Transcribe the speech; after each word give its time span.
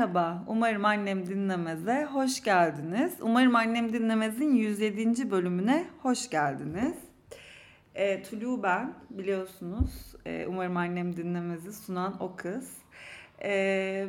Merhaba, 0.00 0.44
umarım 0.46 0.84
annem 0.84 1.26
dinlemeze 1.26 2.04
hoş 2.12 2.42
geldiniz. 2.42 3.12
Umarım 3.20 3.56
annem 3.56 3.92
dinlemezin 3.92 4.54
107. 4.54 5.30
bölümüne 5.30 5.86
hoş 6.02 6.30
geldiniz. 6.30 6.94
E, 7.94 8.22
Tulu 8.22 8.62
ben, 8.62 8.94
biliyorsunuz. 9.10 10.14
E, 10.26 10.46
umarım 10.46 10.76
annem 10.76 11.16
dinlemezi 11.16 11.72
sunan 11.72 12.22
o 12.22 12.36
kız. 12.36 12.76
E, 13.42 13.50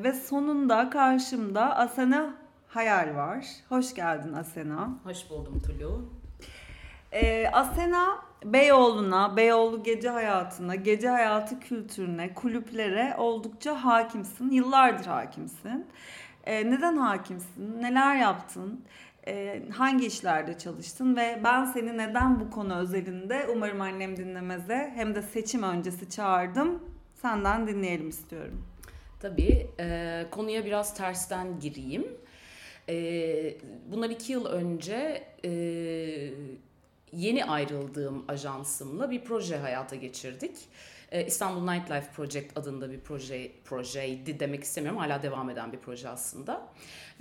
ve 0.04 0.14
sonunda 0.14 0.90
karşımda 0.90 1.76
Asena 1.76 2.36
Hayal 2.68 3.16
var. 3.16 3.46
Hoş 3.70 3.94
geldin 3.94 4.34
Asena. 4.34 4.90
Hoş 5.04 5.30
buldum 5.30 5.62
Tulu. 5.62 6.10
E, 7.12 7.48
Asena 7.48 8.31
Beyoğlu'na, 8.46 9.38
Beyoğlu 9.38 9.84
gece 9.84 10.10
hayatına, 10.10 10.76
gece 10.76 11.10
hayatı 11.10 11.60
kültürüne, 11.60 12.34
kulüplere 12.34 13.16
oldukça 13.18 13.84
hakimsin. 13.86 14.52
Yıllardır 14.52 15.06
hakimsin. 15.06 15.86
E, 16.46 16.72
neden 16.72 16.98
hakimsin? 16.98 17.82
Neler 17.82 18.16
yaptın? 18.16 18.86
E, 19.28 19.64
hangi 19.72 20.06
işlerde 20.06 20.58
çalıştın? 20.58 21.16
Ve 21.16 21.42
ben 21.44 21.66
seni 21.66 21.98
neden 21.98 22.40
bu 22.40 22.50
konu 22.50 22.78
özelinde 22.78 23.48
umarım 23.56 23.82
annem 23.82 24.18
dinlemeze 24.18 24.92
hem 24.96 25.16
de 25.16 25.22
seçim 25.22 25.64
öncesi 25.64 26.10
çağırdım. 26.10 26.84
Senden 27.22 27.68
dinleyelim 27.68 28.10
istiyorum. 28.10 28.66
Tabii. 29.20 29.68
E, 29.80 30.26
konuya 30.32 30.66
biraz 30.66 30.94
tersten 30.96 31.60
gireyim. 31.60 32.08
E, 32.90 32.96
bunlar 33.92 34.10
iki 34.10 34.32
yıl 34.32 34.46
önce... 34.46 35.24
E, 35.46 35.52
yeni 37.14 37.46
ayrıldığım 37.46 38.26
ajansımla 38.28 39.12
bir 39.12 39.24
proje 39.24 39.58
hayata 39.58 39.96
geçirdik. 39.96 40.58
Ee, 41.12 41.26
İstanbul 41.26 41.72
Nightlife 41.72 42.12
Project 42.12 42.58
adında 42.58 42.92
bir 42.92 43.00
proje 43.00 43.52
projeydi 43.66 44.40
demek 44.40 44.64
istemiyorum. 44.64 45.00
Hala 45.00 45.24
devam 45.24 45.50
eden 45.50 45.74
bir 45.74 45.78
proje 45.78 46.10
aslında. 46.10 46.68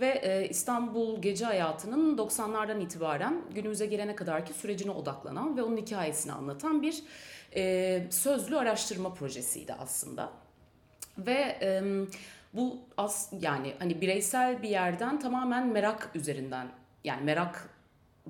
Ve 0.00 0.06
e, 0.06 0.48
İstanbul 0.48 1.22
gece 1.22 1.44
hayatının 1.44 2.18
90'lardan 2.18 2.80
itibaren 2.80 3.42
günümüze 3.55 3.86
gelene 3.86 4.16
kadarki 4.16 4.52
sürecine 4.52 4.91
odaklanan 4.91 5.56
ve 5.56 5.62
onun 5.62 5.77
hikayesini 5.77 6.33
anlatan 6.33 6.83
bir 6.83 7.02
e, 7.56 8.06
sözlü 8.11 8.56
araştırma 8.56 9.14
projesiydi 9.14 9.74
aslında. 9.74 10.30
Ve 11.18 11.58
bu 12.55 12.78
as 12.96 13.33
yani 13.41 13.74
hani 13.78 14.00
bireysel 14.00 14.62
bir 14.62 14.68
yerden 14.68 15.20
tamamen 15.20 15.66
merak 15.66 16.11
üzerinden 16.14 16.68
yani 17.05 17.24
merak 17.24 17.68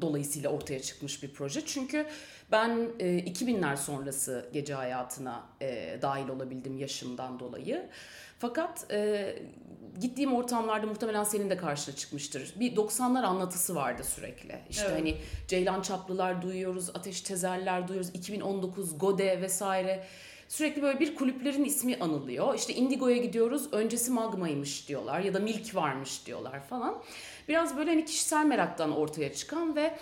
dolayısıyla 0.03 0.51
ortaya 0.51 0.83
çıkmış 0.83 1.23
bir 1.23 1.33
proje. 1.33 1.67
Çünkü 1.67 2.07
ben 2.53 2.89
e, 2.99 3.07
2000'ler 3.07 3.77
sonrası 3.77 4.51
gece 4.53 4.75
hayatına 4.75 5.45
e, 5.61 5.99
dahil 6.03 6.29
olabildim 6.29 6.79
yaşımdan 6.79 7.41
dolayı. 7.41 7.89
Fakat 8.39 8.93
e, 8.93 9.37
gittiğim 10.01 10.35
ortamlarda 10.35 10.87
muhtemelen 10.87 11.25
senin 11.25 11.51
de 11.51 11.57
karşına 11.57 11.97
çıkmıştır. 11.97 12.55
Bir 12.61 12.77
90'lar 12.77 13.25
anlatısı 13.25 13.75
vardı 13.75 14.05
sürekli. 14.05 14.59
İşte 14.71 14.85
evet. 14.87 14.99
hani 14.99 15.17
Ceylan 15.49 15.83
Çaplılar 15.83 16.43
duyuyoruz, 16.43 16.91
Ateş 16.91 17.21
Tezerler 17.21 17.89
duyuyoruz, 17.89 18.11
2019 18.15 18.99
Gode 18.99 19.43
vesaire. 19.43 20.07
Sürekli 20.49 20.83
böyle 20.83 21.01
bir 21.01 21.15
kulüplerin 21.15 21.65
ismi 21.65 21.97
anılıyor. 22.01 22.55
İşte 22.55 22.75
Indigo'ya 22.75 23.17
gidiyoruz, 23.17 23.73
öncesi 23.73 24.11
Magma'ymış 24.11 24.89
diyorlar 24.89 25.21
ya 25.21 25.35
da 25.35 25.41
Milk 25.41 25.75
varmış 25.75 26.27
diyorlar 26.27 26.63
falan. 26.65 27.03
Biraz 27.51 27.77
böyle 27.77 27.91
hani 27.91 28.05
kişisel 28.05 28.47
meraktan 28.47 28.97
ortaya 28.97 29.33
çıkan 29.33 29.77
ve 29.77 29.95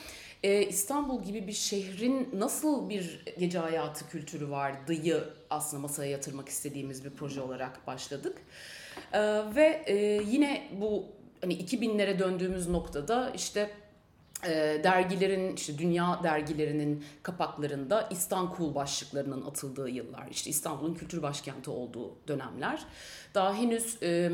e, 0.43 0.63
İstanbul 0.63 1.23
gibi 1.23 1.47
bir 1.47 1.53
şehrin 1.53 2.29
nasıl 2.33 2.89
bir 2.89 3.25
gece 3.39 3.59
hayatı 3.59 4.09
kültürü 4.09 4.51
vardıyı 4.51 5.25
aslında 5.51 5.81
masaya 5.81 6.11
yatırmak 6.11 6.49
istediğimiz 6.49 7.05
bir 7.05 7.11
proje 7.11 7.41
olarak 7.41 7.87
başladık. 7.87 8.39
E, 9.13 9.21
ve 9.55 9.83
e, 9.87 9.97
yine 10.27 10.69
bu 10.81 11.05
hani 11.41 11.55
2000'lere 11.55 12.19
döndüğümüz 12.19 12.69
noktada 12.69 13.31
işte 13.31 13.71
e, 14.47 14.81
dergilerin 14.85 15.57
işte 15.57 15.79
dünya 15.79 16.21
dergilerinin 16.23 17.05
kapaklarında 17.23 18.09
İstanbul 18.11 18.75
başlıklarının 18.75 19.47
atıldığı 19.47 19.89
yıllar. 19.89 20.27
işte 20.31 20.51
İstanbul'un 20.51 20.95
kültür 20.95 21.23
başkenti 21.23 21.71
olduğu 21.71 22.15
dönemler. 22.29 22.83
Daha 23.35 23.55
henüz 23.55 24.03
e, 24.03 24.31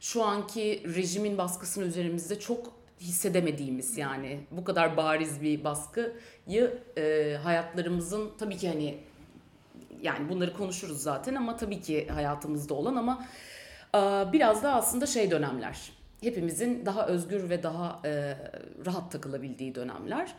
şu 0.00 0.24
anki 0.24 0.82
rejimin 0.96 1.38
baskısını 1.38 1.84
üzerimizde 1.84 2.38
çok 2.38 2.72
hissedemediğimiz 3.00 3.98
yani 3.98 4.40
bu 4.50 4.64
kadar 4.64 4.96
bariz 4.96 5.42
bir 5.42 5.64
baskıyı 5.64 6.78
e, 6.98 7.36
hayatlarımızın 7.42 8.30
tabii 8.38 8.56
ki 8.56 8.68
hani 8.68 8.98
yani 10.02 10.28
bunları 10.28 10.52
konuşuruz 10.52 11.02
zaten 11.02 11.34
ama 11.34 11.56
tabii 11.56 11.80
ki 11.80 12.08
hayatımızda 12.08 12.74
olan 12.74 12.96
ama 12.96 13.26
e, 13.94 13.98
biraz 14.32 14.62
da 14.62 14.74
aslında 14.74 15.06
şey 15.06 15.30
dönemler 15.30 15.95
hepimizin 16.26 16.86
daha 16.86 17.06
özgür 17.06 17.50
ve 17.50 17.62
daha 17.62 18.00
e, 18.04 18.36
rahat 18.86 19.12
takılabildiği 19.12 19.74
dönemler. 19.74 20.34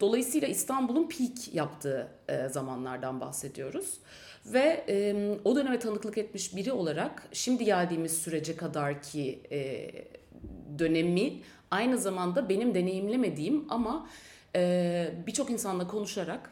Dolayısıyla 0.00 0.48
İstanbul'un 0.48 1.08
peak 1.08 1.54
yaptığı 1.54 2.08
e, 2.28 2.48
zamanlardan 2.48 3.20
bahsediyoruz. 3.20 3.98
Ve 4.46 4.84
e, 4.88 5.14
o 5.44 5.56
döneme 5.56 5.78
tanıklık 5.78 6.18
etmiş 6.18 6.56
biri 6.56 6.72
olarak 6.72 7.28
şimdi 7.32 7.64
geldiğimiz 7.64 8.18
sürece 8.18 8.56
kadar 8.56 9.02
ki 9.02 9.40
e, 9.50 9.90
dönemi 10.78 11.32
aynı 11.70 11.98
zamanda 11.98 12.48
benim 12.48 12.74
deneyimlemediğim 12.74 13.64
ama 13.68 14.08
e, 14.56 15.12
birçok 15.26 15.50
insanla 15.50 15.86
konuşarak 15.86 16.50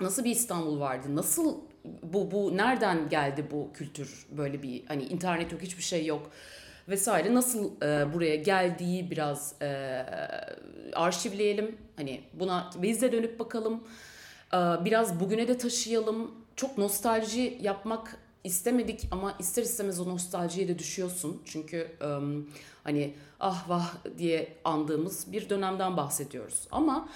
nasıl 0.00 0.24
bir 0.24 0.30
İstanbul 0.30 0.80
vardı, 0.80 1.16
nasıl 1.16 1.58
bu 2.02 2.30
bu 2.30 2.56
nereden 2.56 3.08
geldi 3.08 3.46
bu 3.50 3.70
kültür 3.74 4.26
böyle 4.30 4.62
bir 4.62 4.86
hani 4.86 5.04
internet 5.04 5.52
yok 5.52 5.62
hiçbir 5.62 5.82
şey 5.82 6.06
yok 6.06 6.30
vesaire 6.90 7.34
nasıl 7.34 7.82
e, 7.82 8.14
buraya 8.14 8.36
geldiği 8.36 9.10
biraz 9.10 9.54
e, 9.62 10.06
arşivleyelim 10.94 11.78
hani 11.96 12.20
buna 12.32 12.70
biz 12.76 13.02
de 13.02 13.12
dönüp 13.12 13.38
bakalım 13.38 13.84
e, 14.54 14.56
biraz 14.56 15.20
bugüne 15.20 15.48
de 15.48 15.58
taşıyalım 15.58 16.30
çok 16.56 16.78
nostalji 16.78 17.58
yapmak 17.60 18.18
istemedik 18.44 19.08
ama 19.10 19.34
ister 19.38 19.62
istemez 19.62 20.00
o 20.00 20.08
nostaljiye 20.08 20.68
de 20.68 20.78
düşüyorsun. 20.78 21.42
Çünkü 21.44 21.96
um, 22.04 22.50
hani 22.84 23.14
ah 23.40 23.68
vah 23.68 23.94
diye 24.18 24.56
andığımız 24.64 25.32
bir 25.32 25.50
dönemden 25.50 25.96
bahsediyoruz. 25.96 26.68
Ama 26.70 27.08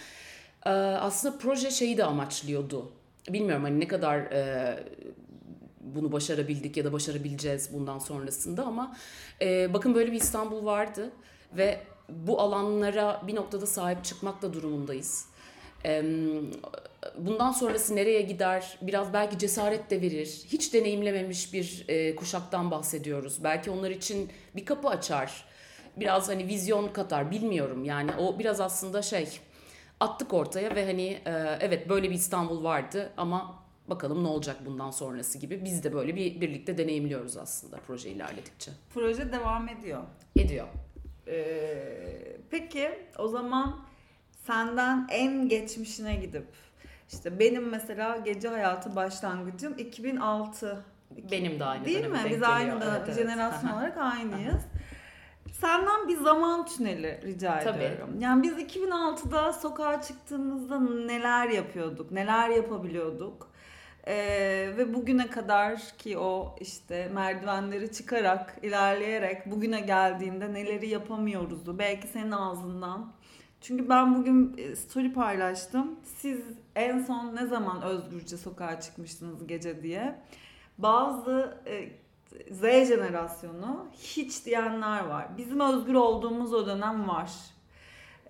e, 0.67 0.71
aslında 0.71 1.39
proje 1.39 1.71
şeyi 1.71 1.97
de 1.97 2.05
amaçlıyordu. 2.05 2.93
Bilmiyorum 3.29 3.65
hani 3.65 3.81
ne 3.81 3.89
kadar 3.89 4.19
e, 4.19 4.85
bunu 5.95 6.13
başarabildik 6.13 6.77
ya 6.77 6.85
da 6.85 6.93
başarabileceğiz 6.93 7.73
bundan 7.73 7.99
sonrasında 7.99 8.65
ama 8.65 8.97
e, 9.43 9.75
bakın 9.75 9.95
böyle 9.95 10.13
bir 10.13 10.17
İstanbul 10.17 10.65
vardı 10.65 11.11
ve 11.57 11.81
bu 12.09 12.41
alanlara 12.41 13.23
bir 13.27 13.35
noktada 13.35 13.67
sahip 13.67 14.05
çıkmak 14.05 14.43
da 14.43 14.53
durumundayız. 14.53 15.27
E, 15.85 16.05
bundan 17.19 17.53
sonrası 17.53 17.97
nereye 17.97 18.23
gider 18.23 18.79
biraz 18.83 19.13
belki 19.13 19.39
cesaret 19.39 19.91
de 19.91 20.03
verir. 20.03 20.43
Hiç 20.47 20.75
deneyimlememiş 20.75 21.53
bir 21.53 21.85
e, 21.89 22.17
kuşaktan 22.17 22.71
bahsediyoruz. 22.71 23.45
Belki 23.45 23.71
onlar 23.71 23.91
için 23.91 24.31
bir 24.57 24.65
kapı 24.65 24.89
açar. 24.89 25.45
Biraz 25.97 26.29
hani 26.29 26.47
vizyon 26.47 26.89
katar 26.89 27.31
bilmiyorum. 27.31 27.85
Yani 27.85 28.11
o 28.19 28.39
biraz 28.39 28.61
aslında 28.61 29.03
şey 29.03 29.29
attık 30.01 30.35
ortaya 30.35 30.75
ve 30.75 30.87
hani 30.87 31.07
e, 31.27 31.59
evet 31.61 31.89
böyle 31.89 32.11
bir 32.11 32.15
İstanbul 32.15 32.65
vardı 32.65 33.13
ama 33.17 33.64
bakalım 33.89 34.25
ne 34.25 34.29
olacak 34.29 34.57
bundan 34.67 34.91
sonrası 34.91 35.39
gibi. 35.39 35.65
Biz 35.65 35.85
de 35.85 35.93
böyle 35.93 36.17
bir 36.17 36.41
birlikte 36.41 36.79
deneyimliyoruz 36.79 37.37
aslında 37.37 37.77
proje 37.87 38.11
ilerledikçe. 38.11 38.73
Proje 38.95 39.33
devam 39.33 39.69
ediyor. 39.69 40.03
Ediyor. 40.37 40.67
Ee, 41.29 42.37
peki 42.51 42.91
o 43.19 43.29
zaman 43.29 43.81
senden 44.47 45.07
en 45.11 45.49
geçmişine 45.49 46.17
gidip 46.17 46.47
işte 47.13 47.39
benim 47.39 47.69
mesela 47.69 48.17
gece 48.17 48.49
hayatı 48.49 48.97
başlangıcım 48.97 49.79
2006. 49.79 50.85
Benim 51.31 51.61
de 51.61 51.65
aynı 51.65 51.85
Değil 51.85 52.07
mi? 52.07 52.19
Biz 52.31 52.43
aynı 52.43 52.81
da 52.81 53.03
evet, 53.07 53.17
jenerasyon 53.17 53.71
evet. 53.71 53.79
olarak 53.79 53.99
aynıyız. 53.99 54.63
Senden 55.61 56.09
bir 56.09 56.17
zaman 56.17 56.67
tüneli 56.67 57.21
rica 57.25 57.61
Tabii. 57.61 57.83
ediyorum. 57.83 58.21
Yani 58.21 58.43
biz 58.43 58.53
2006'da 58.53 59.53
sokağa 59.53 60.03
çıktığımızda 60.03 60.81
neler 60.81 61.49
yapıyorduk, 61.49 62.11
neler 62.11 62.49
yapabiliyorduk? 62.49 63.54
Ee, 64.07 64.75
ve 64.77 64.95
bugüne 64.95 65.31
kadar 65.31 65.81
ki 65.99 66.19
o 66.19 66.57
işte 66.61 67.11
merdivenleri 67.15 67.93
çıkarak, 67.93 68.59
ilerleyerek 68.63 69.51
bugüne 69.51 69.81
geldiğinde 69.81 70.55
neleri 70.55 70.89
yapamıyoruzdu. 70.89 71.79
Belki 71.79 72.09
senin 72.09 72.31
ağzından 72.31 73.13
çünkü 73.61 73.89
ben 73.89 74.15
bugün 74.15 74.55
e, 74.59 74.77
story 74.77 75.13
paylaştım. 75.13 76.01
Siz 76.03 76.41
en 76.77 77.03
son 77.03 77.37
ne 77.37 77.47
zaman 77.47 77.83
özgürce 77.83 78.37
sokağa 78.37 78.81
çıkmıştınız 78.81 79.47
gece 79.47 79.83
diye. 79.83 80.21
Bazı 80.79 81.59
e, 81.67 81.89
Z 82.51 82.89
jenerasyonu 82.89 83.87
hiç 83.93 84.47
diyenler 84.47 85.05
var. 85.05 85.29
Bizim 85.39 85.61
özgür 85.61 85.95
olduğumuz 85.95 86.55
o 86.55 86.67
dönem 86.67 87.09
var. 87.09 87.31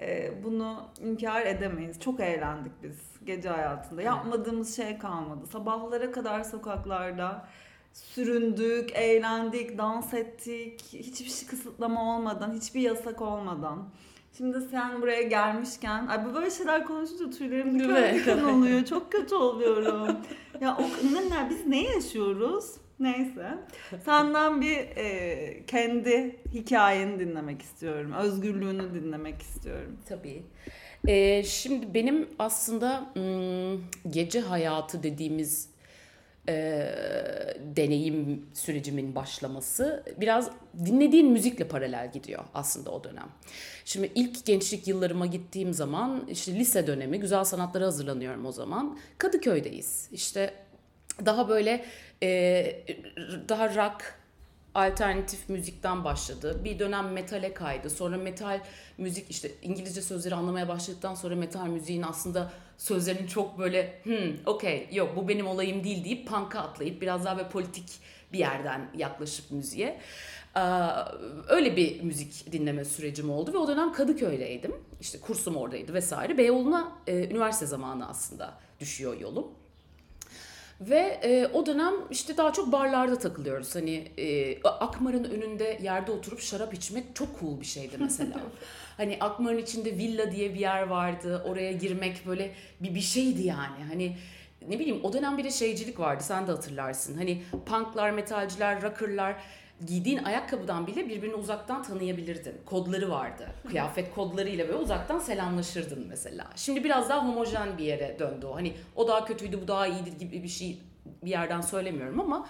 E, 0.01 0.33
bunu 0.45 0.77
inkar 1.01 1.47
edemeyiz. 1.47 2.01
Çok 2.01 2.21
eğlendik 2.21 2.73
biz 2.83 2.97
gece 3.25 3.49
hayatında. 3.49 4.03
Yapmadığımız 4.03 4.77
şey 4.77 4.99
kalmadı. 4.99 5.47
Sabahlara 5.47 6.13
kadar 6.13 6.45
sokaklarda 6.45 7.49
süründük, 7.93 8.91
eğlendik, 8.95 9.79
dans 9.79 10.15
ettik. 10.15 10.83
Hiçbir 10.93 11.31
şey 11.31 11.49
kısıtlama 11.49 12.17
olmadan, 12.17 12.53
hiçbir 12.53 12.81
yasak 12.81 13.23
olmadan. 13.23 13.89
Şimdi 14.37 14.61
sen 14.61 15.03
buraya 15.03 15.23
gelmişken, 15.23 16.07
ay 16.07 16.27
bu 16.27 16.35
böyle 16.35 16.51
şeyler 16.51 16.87
konuşunca 16.87 17.31
tüylerim 17.31 17.79
diken 17.79 18.15
diken 18.15 18.45
oluyor. 18.55 18.85
Çok 18.85 19.13
kötü 19.13 19.35
oluyorum. 19.35 20.17
ya 20.61 20.77
o 20.77 20.83
ne, 21.15 21.51
biz 21.51 21.67
ne 21.67 21.83
yaşıyoruz? 21.83 22.84
Neyse. 23.01 23.59
Senden 24.05 24.61
bir 24.61 24.77
e, 24.77 25.67
kendi 25.67 26.37
hikayeni 26.53 27.21
dinlemek 27.21 27.63
istiyorum. 27.63 28.13
Özgürlüğünü 28.13 28.95
dinlemek 28.95 29.43
istiyorum. 29.43 29.99
Tabii. 30.09 30.43
Ee, 31.09 31.43
şimdi 31.43 31.95
benim 31.95 32.29
aslında 32.39 33.13
gece 34.11 34.41
hayatı 34.41 35.03
dediğimiz 35.03 35.69
e, 36.49 36.55
deneyim 37.77 38.47
sürecimin 38.55 39.15
başlaması 39.15 40.05
biraz 40.21 40.51
dinlediğin 40.85 41.31
müzikle 41.31 41.69
paralel 41.69 42.13
gidiyor 42.13 42.45
aslında 42.55 42.91
o 42.91 43.05
dönem. 43.05 43.29
Şimdi 43.85 44.13
ilk 44.15 44.47
gençlik 44.47 44.89
yıllarıma 44.89 45.27
gittiğim 45.27 45.75
zaman 45.75 46.27
işte 46.31 46.55
lise 46.55 46.87
dönemi 46.87 47.21
güzel 47.21 47.45
sanatlara 47.45 47.87
hazırlanıyorum 47.87 48.47
o 48.47 48.53
zaman. 48.53 48.99
Kadıköy'deyiz. 49.19 50.09
İşte 50.13 50.55
daha 51.27 51.49
böyle 51.49 51.85
e, 52.23 52.85
daha 53.49 53.75
rock 53.75 54.15
alternatif 54.75 55.49
müzikten 55.49 56.05
başladı. 56.05 56.61
Bir 56.65 56.79
dönem 56.79 57.13
metale 57.13 57.55
kaydı. 57.55 57.91
Sonra 57.91 58.17
metal 58.17 58.61
müzik 58.99 59.31
işte 59.31 59.51
İngilizce 59.63 60.03
sözleri 60.03 60.35
anlamaya 60.35 60.69
başladıktan 60.69 61.15
sonra 61.15 61.37
metal 61.37 61.67
müziğin 61.67 62.03
aslında 62.03 62.53
sözlerinin 62.79 63.27
çok 63.27 63.59
böyle 63.59 64.01
hmm 64.05 64.37
okey 64.47 64.89
yok 64.93 65.17
bu 65.17 65.29
benim 65.29 65.47
olayım 65.47 65.85
değil 65.85 66.05
deyip 66.05 66.29
punk'a 66.29 66.61
atlayıp 66.61 67.03
biraz 67.03 67.25
daha 67.25 67.37
böyle 67.37 67.49
politik 67.49 67.89
bir 68.33 68.39
yerden 68.39 68.91
yaklaşıp 68.97 69.51
müziğe. 69.51 70.01
öyle 71.49 71.77
bir 71.77 72.03
müzik 72.03 72.53
dinleme 72.53 72.85
sürecim 72.85 73.31
oldu 73.31 73.53
ve 73.53 73.59
o 73.59 73.69
dönem 73.69 73.93
Kadıköy'deydim. 73.93 74.75
İşte 75.01 75.21
kursum 75.21 75.57
oradaydı 75.57 75.95
vesaire. 75.95 76.39
Beyoğlu'na 76.39 76.93
e, 77.07 77.25
üniversite 77.25 77.67
zamanı 77.67 78.09
aslında 78.09 78.55
düşüyor 78.81 79.21
yolum. 79.21 79.47
Ve 80.81 81.21
e, 81.23 81.47
o 81.47 81.67
dönem 81.67 81.95
işte 82.11 82.37
daha 82.37 82.53
çok 82.53 82.73
barlarda 82.73 83.19
takılıyoruz. 83.19 83.75
Hani 83.75 84.09
e, 84.19 84.63
Akmar'ın 84.63 85.25
önünde 85.25 85.79
yerde 85.83 86.13
oturup 86.13 86.41
şarap 86.41 86.75
içmek 86.75 87.05
çok 87.17 87.41
cool 87.41 87.61
bir 87.61 87.67
şeydi 87.67 87.97
mesela. 87.99 88.41
hani 88.97 89.17
Akmar'ın 89.21 89.59
içinde 89.59 89.93
villa 89.93 90.33
diye 90.33 90.55
bir 90.55 90.61
yer 90.61 90.83
vardı. 90.83 91.43
Oraya 91.47 91.73
girmek 91.73 92.27
böyle 92.27 92.55
bir 92.81 92.95
bir 92.95 93.01
şeydi 93.01 93.43
yani. 93.43 93.85
Hani 93.89 94.17
ne 94.69 94.79
bileyim 94.79 95.01
o 95.03 95.13
dönem 95.13 95.39
bir 95.39 95.45
de 95.45 95.51
şeycilik 95.51 96.01
vardı 96.01 96.23
sen 96.27 96.47
de 96.47 96.51
hatırlarsın. 96.51 97.17
Hani 97.17 97.43
punklar, 97.67 98.11
metalciler, 98.11 98.83
rockerlar 98.83 99.37
giydiğin 99.87 100.25
ayakkabıdan 100.25 100.87
bile 100.87 101.09
birbirini 101.09 101.35
uzaktan 101.35 101.83
tanıyabilirdin. 101.83 102.55
Kodları 102.67 103.11
vardı. 103.11 103.49
Kıyafet 103.69 104.15
kodlarıyla 104.15 104.69
böyle 104.69 104.79
uzaktan 104.79 105.19
selamlaşırdın 105.19 106.07
mesela. 106.09 106.51
Şimdi 106.57 106.85
biraz 106.85 107.09
daha 107.09 107.29
homojen 107.29 107.79
bir 107.79 107.85
yere 107.85 108.19
döndü 108.19 108.47
o. 108.47 108.55
Hani 108.55 108.73
o 108.97 109.09
daha 109.09 109.25
kötüydü 109.25 109.63
bu 109.63 109.69
daha 109.69 109.87
iyidir 109.87 110.13
gibi 110.19 110.43
bir 110.43 110.49
şey 110.49 110.79
bir 111.25 111.31
yerden 111.31 111.61
söylemiyorum 111.61 112.21
ama 112.21 112.49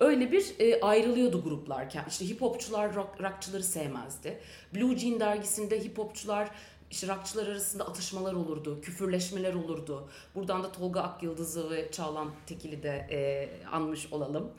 öyle 0.00 0.32
bir 0.32 0.54
e, 0.58 0.80
ayrılıyordu 0.80 1.44
gruplar. 1.44 1.88
İşte 2.08 2.28
hip 2.28 2.40
hopçular 2.40 2.94
rock, 2.94 3.20
rockçıları 3.20 3.62
sevmezdi. 3.62 4.40
Blue 4.74 4.98
Jean 4.98 5.20
dergisinde 5.20 5.84
hip 5.84 5.98
hopçular 5.98 6.50
işte 6.90 7.08
rockçılar 7.08 7.46
arasında 7.46 7.86
atışmalar 7.86 8.32
olurdu, 8.32 8.80
küfürleşmeler 8.80 9.54
olurdu. 9.54 10.08
Buradan 10.34 10.62
da 10.62 10.72
Tolga 10.72 11.00
Akyıldız'ı 11.00 11.70
ve 11.70 11.90
Çağlan 11.90 12.30
Tekil'i 12.46 12.82
de 12.82 13.06
e, 13.10 13.48
anmış 13.66 14.12
olalım 14.12 14.52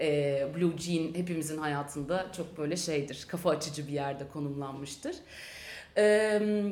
e, 0.00 0.46
Blue 0.56 0.78
Jean 0.78 1.14
hepimizin 1.14 1.58
hayatında 1.58 2.26
çok 2.36 2.58
böyle 2.58 2.76
şeydir, 2.76 3.24
kafa 3.28 3.50
açıcı 3.50 3.88
bir 3.88 3.92
yerde 3.92 4.28
konumlanmıştır. 4.32 5.16
E, 5.96 6.02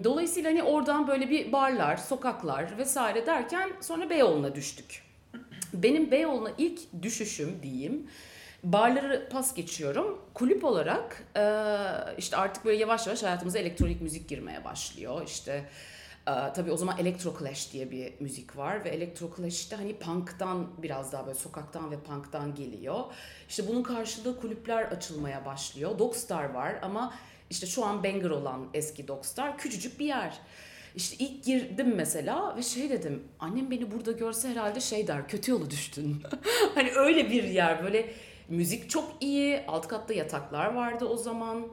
dolayısıyla 0.05 0.50
hani 0.50 0.62
oradan 0.62 1.08
böyle 1.08 1.31
bir 1.31 1.52
barlar, 1.52 1.96
sokaklar 1.96 2.78
vesaire 2.78 3.26
derken 3.26 3.70
sonra 3.81 4.11
Beyoğlu'na 4.11 4.55
düştük. 4.55 5.02
Benim 5.75 6.11
Beyoğlu'na 6.11 6.50
ilk 6.58 6.81
düşüşüm 7.02 7.62
diyeyim. 7.62 8.06
Barları 8.64 9.28
pas 9.32 9.55
geçiyorum. 9.55 10.20
Kulüp 10.34 10.64
olarak 10.64 11.25
e, 11.37 11.44
işte 12.19 12.37
artık 12.37 12.64
böyle 12.64 12.78
yavaş 12.78 13.06
yavaş 13.06 13.22
hayatımıza 13.22 13.58
elektronik 13.58 14.00
müzik 14.00 14.28
girmeye 14.28 14.64
başlıyor. 14.64 15.22
İşte 15.26 15.64
tabii 16.26 16.72
o 16.72 16.76
zaman 16.76 16.99
Electro 16.99 17.34
Clash 17.38 17.72
diye 17.72 17.90
bir 17.90 18.12
müzik 18.20 18.56
var 18.56 18.84
ve 18.84 18.88
Electro 18.88 19.31
Clash 19.37 19.70
de 19.70 19.76
hani 19.76 19.99
punk'tan 19.99 20.69
biraz 20.82 21.12
daha 21.12 21.26
böyle 21.26 21.38
sokaktan 21.38 21.90
ve 21.90 22.00
punk'tan 22.00 22.55
geliyor. 22.55 23.05
İşte 23.49 23.69
bunun 23.69 23.82
karşılığı 23.82 24.40
kulüpler 24.40 24.82
açılmaya 24.82 25.46
başlıyor. 25.46 25.99
Dogstar 25.99 26.44
var 26.44 26.78
ama 26.82 27.14
işte 27.50 27.67
şu 27.67 27.84
an 27.84 28.05
banger 28.05 28.31
olan 28.31 28.69
eski 28.75 29.08
Dogstar 29.08 29.58
küçücük 29.58 30.00
bir 30.00 30.06
yer. 30.06 30.38
İşte 30.96 31.17
ilk 31.25 31.44
girdim 31.44 31.94
mesela 31.96 32.56
ve 32.56 32.62
şey 32.62 32.90
dedim 32.90 33.22
annem 33.38 33.70
beni 33.70 33.90
burada 33.93 34.12
görse 34.12 34.49
herhalde 34.49 34.81
şey 34.81 35.06
der 35.06 35.28
kötü 35.28 35.50
yolu 35.50 35.70
düştün. 35.70 36.22
hani 36.75 36.90
öyle 36.93 37.31
bir 37.31 37.44
yer 37.44 37.84
böyle 37.84 38.14
müzik 38.49 38.90
çok 38.90 39.12
iyi 39.20 39.64
alt 39.69 39.88
katta 39.88 40.14
yataklar 40.14 40.75
vardı 40.75 41.05
o 41.05 41.17
zaman 41.17 41.67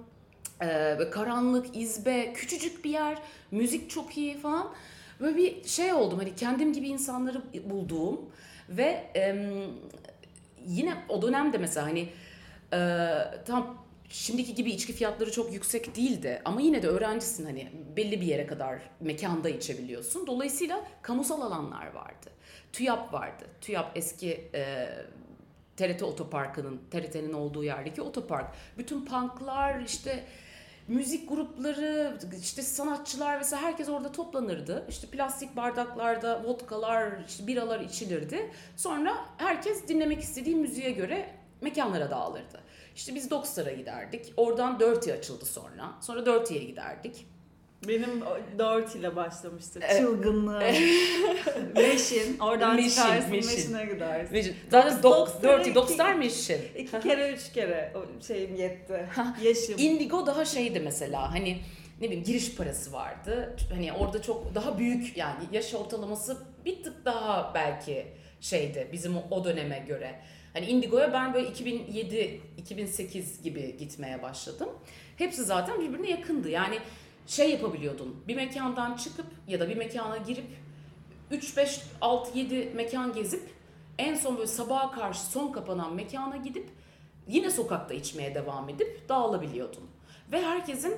ee, 0.62 0.98
karanlık, 1.12 1.78
izbe, 1.78 2.34
küçücük 2.34 2.86
bir 2.86 2.90
yer, 2.90 3.18
müzik 3.52 3.90
çok 3.90 4.18
iyi 4.18 4.38
falan. 4.38 4.74
Böyle 5.20 5.38
bir 5.38 5.64
şey 5.64 5.94
oldum 5.94 6.20
hani 6.20 6.36
kendim 6.36 6.74
gibi 6.74 6.88
insanları 6.88 7.42
bulduğum 7.70 8.20
ve 8.70 9.12
e, 9.16 9.54
yine 10.66 10.94
o 11.10 11.22
dönemde 11.22 11.58
mesela 11.58 11.88
hani 11.88 12.10
e, 12.74 12.80
tam 13.46 13.88
şimdiki 14.10 14.56
gibi 14.56 14.72
içki 14.72 14.94
fiyatları 14.94 15.32
çok 15.32 15.54
yüksek 15.54 15.96
değildi 15.96 16.42
ama 16.46 16.62
yine 16.62 16.84
de 16.84 16.88
öğrencisin 16.88 17.46
hani 17.46 17.72
belli 17.98 18.22
bir 18.22 18.26
yere 18.26 18.48
kadar 18.48 18.82
mekanda 19.00 19.50
içebiliyorsun. 19.50 20.28
Dolayısıyla 20.28 20.84
kamusal 21.02 21.42
alanlar 21.42 21.94
vardı. 21.94 22.30
TÜYAP 22.74 23.14
vardı. 23.14 23.48
TÜYAP 23.62 23.98
eski 23.98 24.50
e, 24.54 24.88
TRT 25.78 26.04
otoparkının, 26.04 26.82
TRT'nin 26.92 27.34
olduğu 27.34 27.64
yerdeki 27.64 28.02
otopark. 28.02 28.48
Bütün 28.78 29.06
punklar 29.06 29.82
işte 29.82 30.24
müzik 30.88 31.30
grupları, 31.30 32.18
işte 32.42 32.62
sanatçılar 32.62 33.40
vesaire 33.40 33.66
herkes 33.66 33.90
orada 33.90 34.12
toplanırdı. 34.12 34.86
İşte 34.90 35.08
plastik 35.08 35.56
bardaklarda 35.56 36.44
vodkalar, 36.44 37.12
işte 37.28 37.48
biralar 37.48 37.80
içilirdi. 37.80 38.52
Sonra 38.76 39.16
herkes 39.38 39.88
dinlemek 39.88 40.22
istediği 40.22 40.56
müziğe 40.56 40.92
göre 40.92 41.30
mekanlara 41.62 42.12
dağılırdı. 42.12 42.60
İşte 42.96 43.16
biz 43.16 43.30
Dockstar'a 43.30 43.72
giderdik. 43.72 44.34
Oradan 44.38 44.80
Dirty 44.80 45.12
açıldı 45.12 45.46
sonra. 45.46 45.92
Sonra 46.02 46.26
Dirty'ye 46.26 46.64
giderdik. 46.64 47.28
Benim 47.88 48.22
dört 48.60 48.96
ile 48.96 49.16
başlamıştı. 49.16 49.80
Evet. 49.84 50.02
Çılgınlığı. 50.02 50.60
Meşin. 51.76 52.40
Oradan 52.40 52.76
Mission, 52.76 53.04
çıkarsın 53.04 53.32
Mission. 53.32 53.56
Meşin'e 53.56 53.94
gidersin. 53.94 54.34
Mission. 54.34 54.56
Zaten 54.72 55.04
Dogs, 55.04 55.32
Dirty 55.44 55.74
Dogstar 55.76 56.14
Mission. 56.14 56.60
İki 56.78 57.00
kere 57.00 57.34
üç 57.34 57.54
kere 57.54 57.94
o 57.96 58.24
şeyim 58.24 58.56
yetti. 58.56 59.10
Yaşım. 59.42 59.76
Indigo 59.78 60.26
daha 60.26 60.46
şeydi 60.46 60.80
mesela 60.80 61.32
hani 61.34 61.58
ne 62.02 62.08
bileyim 62.08 62.24
giriş 62.24 62.56
parası 62.56 62.94
vardı. 62.94 63.56
Hani 63.74 63.94
orada 63.94 64.22
çok 64.22 64.56
daha 64.56 64.78
büyük 64.78 65.18
yani 65.18 65.44
yaş 65.52 65.74
ortalaması 65.74 66.38
bir 66.66 66.84
tık 66.84 67.06
daha 67.06 67.52
belki 67.56 68.08
şeydi 68.42 68.88
bizim 68.92 69.14
o 69.32 69.44
döneme 69.44 69.86
göre. 69.88 70.16
Hani 70.54 70.66
Indigo'ya 70.66 71.14
ben 71.14 71.34
böyle 71.34 71.48
2007 71.50 72.42
2008 72.58 73.42
gibi 73.42 73.78
gitmeye 73.78 74.22
başladım. 74.22 74.70
Hepsi 75.18 75.44
zaten 75.44 75.82
birbirine 75.82 76.10
yakındı. 76.10 76.50
Yani 76.50 76.80
şey 77.28 77.52
yapabiliyordun. 77.52 78.16
Bir 78.28 78.36
mekandan 78.36 78.96
çıkıp 78.96 79.26
ya 79.48 79.60
da 79.60 79.70
bir 79.70 79.78
mekana 79.78 80.18
girip 80.18 80.46
3 81.32 81.58
5 81.58 81.82
6 82.02 82.38
7 82.38 82.72
mekan 82.76 83.14
gezip 83.14 83.50
en 83.98 84.16
son 84.16 84.36
böyle 84.38 84.48
sabaha 84.48 84.92
karşı 84.92 85.26
son 85.26 85.52
kapanan 85.52 85.96
mekana 85.96 86.38
gidip 86.38 86.70
yine 87.28 87.50
sokakta 87.50 87.94
içmeye 87.94 88.36
devam 88.36 88.70
edip 88.70 89.10
dağılabiliyordun. 89.10 89.84
Ve 90.32 90.42
herkesin 90.42 90.96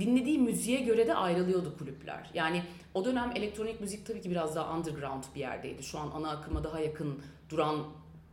dinlediği 0.00 0.38
müziğe 0.38 0.80
göre 0.80 1.06
de 1.06 1.14
ayrılıyordu 1.14 1.78
kulüpler. 1.78 2.30
Yani 2.34 2.62
o 2.94 3.04
dönem 3.04 3.32
elektronik 3.34 3.80
müzik 3.80 4.06
tabii 4.06 4.20
ki 4.20 4.30
biraz 4.30 4.56
daha 4.56 4.76
underground 4.76 5.24
bir 5.34 5.40
yerdeydi. 5.40 5.82
Şu 5.82 5.98
an 5.98 6.10
ana 6.14 6.30
akıma 6.30 6.64
daha 6.64 6.80
yakın 6.80 7.22
duran 7.50 7.84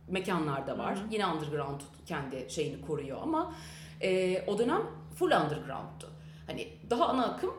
mekanlar 0.08 0.66
da 0.66 0.78
var. 0.78 0.96
Hı 0.96 1.00
hı. 1.00 1.04
Yine 1.10 1.26
underground 1.26 1.80
kendi 2.06 2.46
şeyini 2.48 2.80
koruyor 2.86 3.18
ama 3.22 3.54
e, 4.00 4.42
o 4.46 4.58
dönem 4.58 4.82
full 5.14 5.30
underground'tu. 5.30 6.08
Hani 6.50 6.68
daha 6.90 7.06
ana 7.08 7.26
akım 7.26 7.54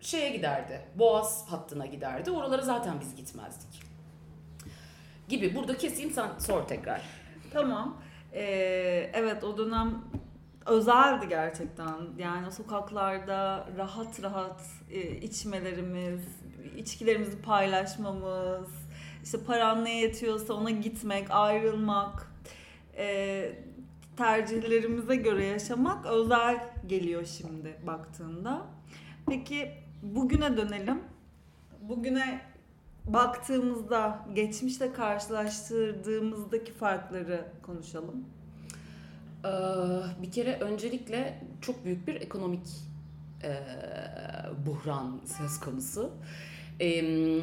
şeye 0.00 0.30
giderdi. 0.30 0.80
Boğaz 0.94 1.46
hattına 1.48 1.86
giderdi. 1.86 2.30
Oralara 2.30 2.62
zaten 2.62 3.00
biz 3.00 3.16
gitmezdik. 3.16 3.82
Gibi. 5.28 5.54
Burada 5.54 5.76
keseyim 5.76 6.10
sen 6.10 6.28
sor 6.38 6.62
tekrar. 6.62 7.02
Tamam. 7.52 7.96
Ee, 8.32 9.10
evet 9.14 9.44
o 9.44 9.58
dönem 9.58 10.04
özeldi 10.66 11.28
gerçekten. 11.28 11.94
Yani 12.18 12.52
sokaklarda 12.52 13.68
rahat 13.78 14.22
rahat 14.22 14.62
e, 14.90 15.00
içmelerimiz, 15.10 16.20
içkilerimizi 16.76 17.42
paylaşmamız, 17.42 18.68
işte 19.24 19.38
paran 19.46 19.84
ne 19.84 20.00
yetiyorsa 20.00 20.54
ona 20.54 20.70
gitmek, 20.70 21.30
ayrılmak. 21.30 22.32
e, 22.96 23.52
tercihlerimize 24.16 25.16
göre 25.16 25.44
yaşamak 25.44 26.06
özel 26.06 26.60
geliyor 26.88 27.24
şimdi 27.24 27.76
baktığında. 27.86 28.66
Peki 29.28 29.72
bugüne 30.02 30.56
dönelim. 30.56 31.00
Bugüne 31.80 32.40
baktığımızda, 33.06 34.26
geçmişle 34.34 34.92
karşılaştırdığımızdaki 34.92 36.72
farkları 36.72 37.44
konuşalım. 37.62 38.24
Ee, 39.44 39.48
bir 40.22 40.32
kere 40.32 40.58
öncelikle 40.60 41.44
çok 41.60 41.84
büyük 41.84 42.06
bir 42.06 42.14
ekonomik 42.14 42.66
e, 43.42 43.52
buhran 44.66 45.20
söz 45.38 45.60
konusu. 45.60 46.10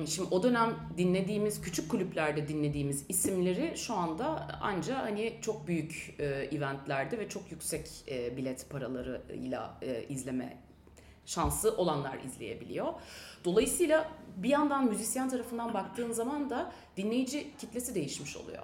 Şimdi 0.08 0.30
o 0.32 0.44
dönem 0.44 0.76
dinlediğimiz, 0.98 1.62
küçük 1.62 1.92
kulüplerde 1.92 2.48
dinlediğimiz 2.48 3.06
isimleri 3.10 3.78
şu 3.78 3.94
anda 3.94 4.48
ancak 4.62 4.98
hani 4.98 5.38
çok 5.42 5.68
büyük 5.68 6.16
e, 6.20 6.26
eventlerde 6.26 7.20
ve 7.20 7.30
çok 7.30 7.52
yüksek 7.52 7.88
e, 8.08 8.38
bilet 8.38 8.70
paralarıyla 8.70 9.78
e, 9.82 10.04
izleme 10.10 10.58
şansı 11.26 11.78
olanlar 11.78 12.20
izleyebiliyor. 12.20 12.94
Dolayısıyla 13.46 14.12
bir 14.38 14.50
yandan 14.50 14.86
müzisyen 14.86 15.30
tarafından 15.30 15.74
baktığın 15.74 16.12
zaman 16.12 16.50
da 16.50 16.72
dinleyici 16.98 17.48
kitlesi 17.58 17.96
değişmiş 17.96 18.38
oluyor. 18.38 18.64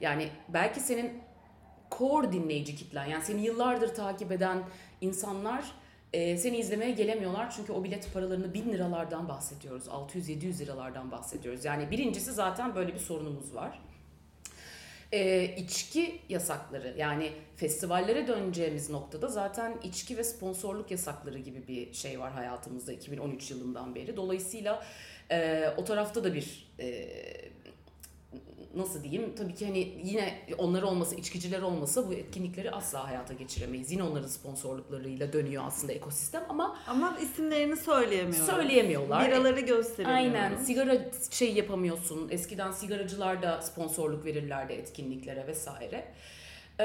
Yani 0.00 0.28
belki 0.48 0.80
senin 0.80 1.12
core 1.98 2.32
dinleyici 2.32 2.76
kitlen 2.76 3.06
yani 3.06 3.24
seni 3.24 3.42
yıllardır 3.44 3.94
takip 3.94 4.32
eden 4.32 4.62
insanlar 5.00 5.64
e, 6.12 6.36
seni 6.36 6.56
izlemeye 6.56 6.90
gelemiyorlar 6.90 7.50
çünkü 7.50 7.72
o 7.72 7.84
bilet 7.84 8.12
paralarını 8.14 8.54
bin 8.54 8.72
liralardan 8.72 9.28
bahsediyoruz. 9.28 9.86
600-700 9.86 10.58
liralardan 10.58 11.10
bahsediyoruz. 11.10 11.64
Yani 11.64 11.90
birincisi 11.90 12.32
zaten 12.32 12.74
böyle 12.74 12.94
bir 12.94 12.98
sorunumuz 12.98 13.54
var. 13.54 13.80
E, 15.12 15.44
içki 15.56 16.20
yasakları 16.28 16.94
yani 16.98 17.32
festivallere 17.56 18.26
döneceğimiz 18.26 18.90
noktada 18.90 19.28
zaten 19.28 19.78
içki 19.82 20.16
ve 20.16 20.24
sponsorluk 20.24 20.90
yasakları 20.90 21.38
gibi 21.38 21.68
bir 21.68 21.92
şey 21.92 22.20
var 22.20 22.32
hayatımızda 22.32 22.92
2013 22.92 23.50
yılından 23.50 23.94
beri. 23.94 24.16
Dolayısıyla 24.16 24.84
e, 25.30 25.68
o 25.76 25.84
tarafta 25.84 26.24
da 26.24 26.34
bir 26.34 26.72
e, 26.80 27.08
nasıl 28.76 29.02
diyeyim 29.02 29.34
tabii 29.36 29.54
ki 29.54 29.66
hani 29.66 30.00
yine 30.04 30.38
onlar 30.58 30.82
olmasa 30.82 31.16
içkiciler 31.16 31.62
olmasa 31.62 32.08
bu 32.08 32.14
etkinlikleri 32.14 32.70
asla 32.70 33.08
hayata 33.08 33.34
geçiremeyiz. 33.34 33.90
Yine 33.92 34.02
onların 34.02 34.28
sponsorluklarıyla 34.28 35.32
dönüyor 35.32 35.62
aslında 35.66 35.92
ekosistem 35.92 36.44
ama 36.48 36.78
ama 36.86 37.18
isimlerini 37.18 37.76
söyleyemiyorlar. 37.76 38.54
Söyleyemiyorlar. 38.54 39.28
Biraları 39.28 39.60
gösteremiyorlar. 39.60 40.40
Aynen. 40.42 40.56
Sigara 40.56 40.98
şey 41.30 41.52
yapamıyorsun. 41.54 42.28
Eskiden 42.30 42.72
sigaracılar 42.72 43.42
da 43.42 43.62
sponsorluk 43.62 44.24
verirlerdi 44.24 44.72
etkinliklere 44.72 45.46
vesaire. 45.46 46.04
Ee, 46.78 46.84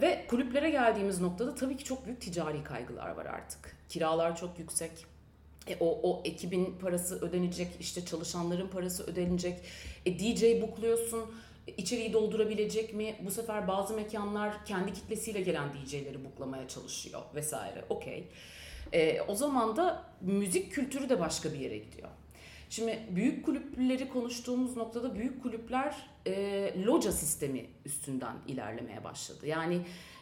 ve 0.00 0.24
kulüplere 0.28 0.70
geldiğimiz 0.70 1.20
noktada 1.20 1.54
tabii 1.54 1.76
ki 1.76 1.84
çok 1.84 2.06
büyük 2.06 2.20
ticari 2.20 2.64
kaygılar 2.64 3.10
var 3.10 3.26
artık. 3.26 3.76
Kiralar 3.88 4.36
çok 4.36 4.58
yüksek 4.58 5.13
e, 5.68 5.76
o, 5.80 6.00
o 6.10 6.22
ekibin 6.24 6.74
parası 6.80 7.20
ödenecek, 7.20 7.68
işte 7.80 8.04
çalışanların 8.04 8.68
parası 8.68 9.04
ödenecek. 9.04 9.60
E, 10.06 10.18
DJ 10.18 10.62
bukluyorsun, 10.62 11.24
içeriği 11.76 12.12
doldurabilecek 12.12 12.94
mi? 12.94 13.16
Bu 13.20 13.30
sefer 13.30 13.68
bazı 13.68 13.94
mekanlar 13.94 14.64
kendi 14.64 14.92
kitlesiyle 14.92 15.40
gelen 15.40 15.68
DJ'leri 15.74 16.24
buklamaya 16.24 16.68
çalışıyor 16.68 17.22
vesaire. 17.34 17.84
Okey. 17.88 18.28
E, 18.92 19.20
o 19.20 19.34
zaman 19.34 19.76
da 19.76 20.04
müzik 20.20 20.72
kültürü 20.72 21.08
de 21.08 21.20
başka 21.20 21.52
bir 21.52 21.58
yere 21.58 21.78
gidiyor. 21.78 22.08
Şimdi 22.70 22.98
büyük 23.10 23.44
kulüpleri 23.44 24.08
konuştuğumuz 24.08 24.76
noktada 24.76 25.14
büyük 25.14 25.42
kulüpler 25.42 25.94
e, 26.26 26.84
loca 26.86 27.12
sistemi 27.12 27.66
üstünden 27.84 28.36
ilerlemeye 28.48 29.04
başladı. 29.04 29.46
Yani 29.46 29.80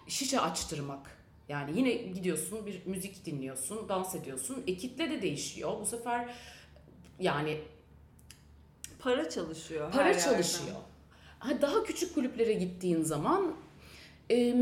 şişe 0.09 0.41
açtırmak, 0.41 1.22
yani 1.49 1.79
yine 1.79 1.93
gidiyorsun 1.93 2.67
bir 2.67 2.87
müzik 2.87 3.27
dinliyorsun, 3.27 3.89
dans 3.89 4.15
ediyorsun. 4.15 4.63
E 4.67 4.77
kitle 4.77 5.11
de 5.11 5.23
değişiyor. 5.23 5.81
Bu 5.81 5.87
sefer 5.87 6.35
yani 7.21 7.61
para 8.99 9.31
çalışıyor. 9.31 9.93
Para 9.93 10.19
çalışıyor. 10.19 10.77
Ha, 11.39 11.51
daha 11.61 11.83
küçük 11.83 12.15
kulüplere 12.15 12.53
gittiğin 12.53 13.03
zaman 13.03 13.55
e, 14.31 14.55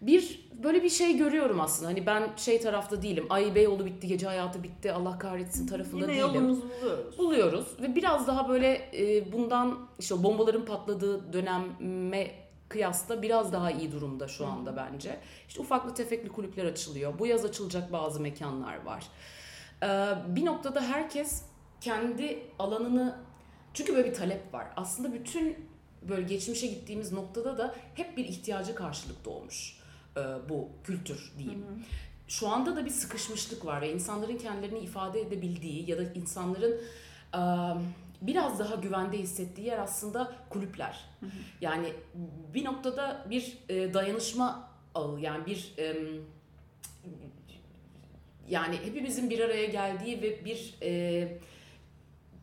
bir 0.00 0.50
böyle 0.62 0.82
bir 0.82 0.88
şey 0.88 1.16
görüyorum 1.16 1.60
aslında. 1.60 1.88
Hani 1.90 2.06
ben 2.06 2.30
şey 2.36 2.60
tarafta 2.60 3.02
değilim. 3.02 3.26
Ay 3.30 3.54
Beyoğlu 3.54 3.86
bitti, 3.86 4.08
gece 4.08 4.26
hayatı 4.26 4.62
bitti, 4.62 4.92
Allah 4.92 5.18
kahretsin 5.18 5.66
tarafında 5.66 5.96
Yine 5.96 6.08
değilim. 6.08 6.26
Yine 6.26 6.38
yolumuzu 6.38 6.62
buluyoruz. 6.82 7.18
Buluyoruz 7.18 7.66
ve 7.82 7.94
biraz 7.96 8.26
daha 8.26 8.48
böyle 8.48 8.90
e, 8.94 9.32
bundan 9.32 9.78
işte 9.98 10.22
bombaların 10.22 10.64
patladığı 10.64 11.32
döneme 11.32 12.30
kıyasla 12.70 13.22
biraz 13.22 13.52
daha 13.52 13.70
iyi 13.70 13.92
durumda 13.92 14.28
şu 14.28 14.46
anda 14.46 14.76
bence. 14.76 15.20
İşte 15.48 15.60
ufaklı 15.60 15.94
tefekli 15.94 16.28
kulüpler 16.28 16.64
açılıyor. 16.64 17.18
Bu 17.18 17.26
yaz 17.26 17.44
açılacak 17.44 17.92
bazı 17.92 18.20
mekanlar 18.20 18.84
var. 18.84 19.06
Ee, 19.82 20.14
bir 20.36 20.44
noktada 20.44 20.80
herkes 20.80 21.42
kendi 21.80 22.42
alanını 22.58 23.16
çünkü 23.74 23.94
böyle 23.94 24.10
bir 24.10 24.14
talep 24.14 24.54
var. 24.54 24.66
Aslında 24.76 25.14
bütün 25.14 25.70
böyle 26.08 26.22
geçmişe 26.22 26.66
gittiğimiz 26.66 27.12
noktada 27.12 27.58
da 27.58 27.74
hep 27.94 28.16
bir 28.16 28.24
ihtiyacı 28.24 28.74
karşılık 28.74 29.24
doğmuş 29.24 29.80
e, 30.16 30.20
bu 30.48 30.68
kültür 30.84 31.32
diyeyim. 31.38 31.62
Hı 31.62 31.74
hı. 31.74 31.78
Şu 32.28 32.48
anda 32.48 32.76
da 32.76 32.84
bir 32.84 32.90
sıkışmışlık 32.90 33.66
var 33.66 33.80
ve 33.80 33.92
insanların 33.92 34.38
kendilerini 34.38 34.78
ifade 34.78 35.20
edebildiği 35.20 35.90
ya 35.90 35.98
da 35.98 36.02
insanların 36.02 36.80
biraz 38.20 38.58
daha 38.58 38.74
güvende 38.74 39.18
hissettiği 39.18 39.66
yer 39.66 39.78
aslında 39.78 40.32
kulüpler. 40.50 41.00
Hı 41.20 41.26
hı. 41.26 41.30
Yani 41.60 41.92
bir 42.54 42.64
noktada 42.64 43.26
bir 43.30 43.58
e, 43.68 43.94
dayanışma 43.94 44.70
ağı 44.94 45.20
yani 45.20 45.46
bir 45.46 45.74
e, 45.78 45.96
yani 48.48 48.76
hepimizin 48.84 49.30
bir 49.30 49.40
araya 49.40 49.66
geldiği 49.66 50.22
ve 50.22 50.44
bir 50.44 50.74
e, 50.82 51.38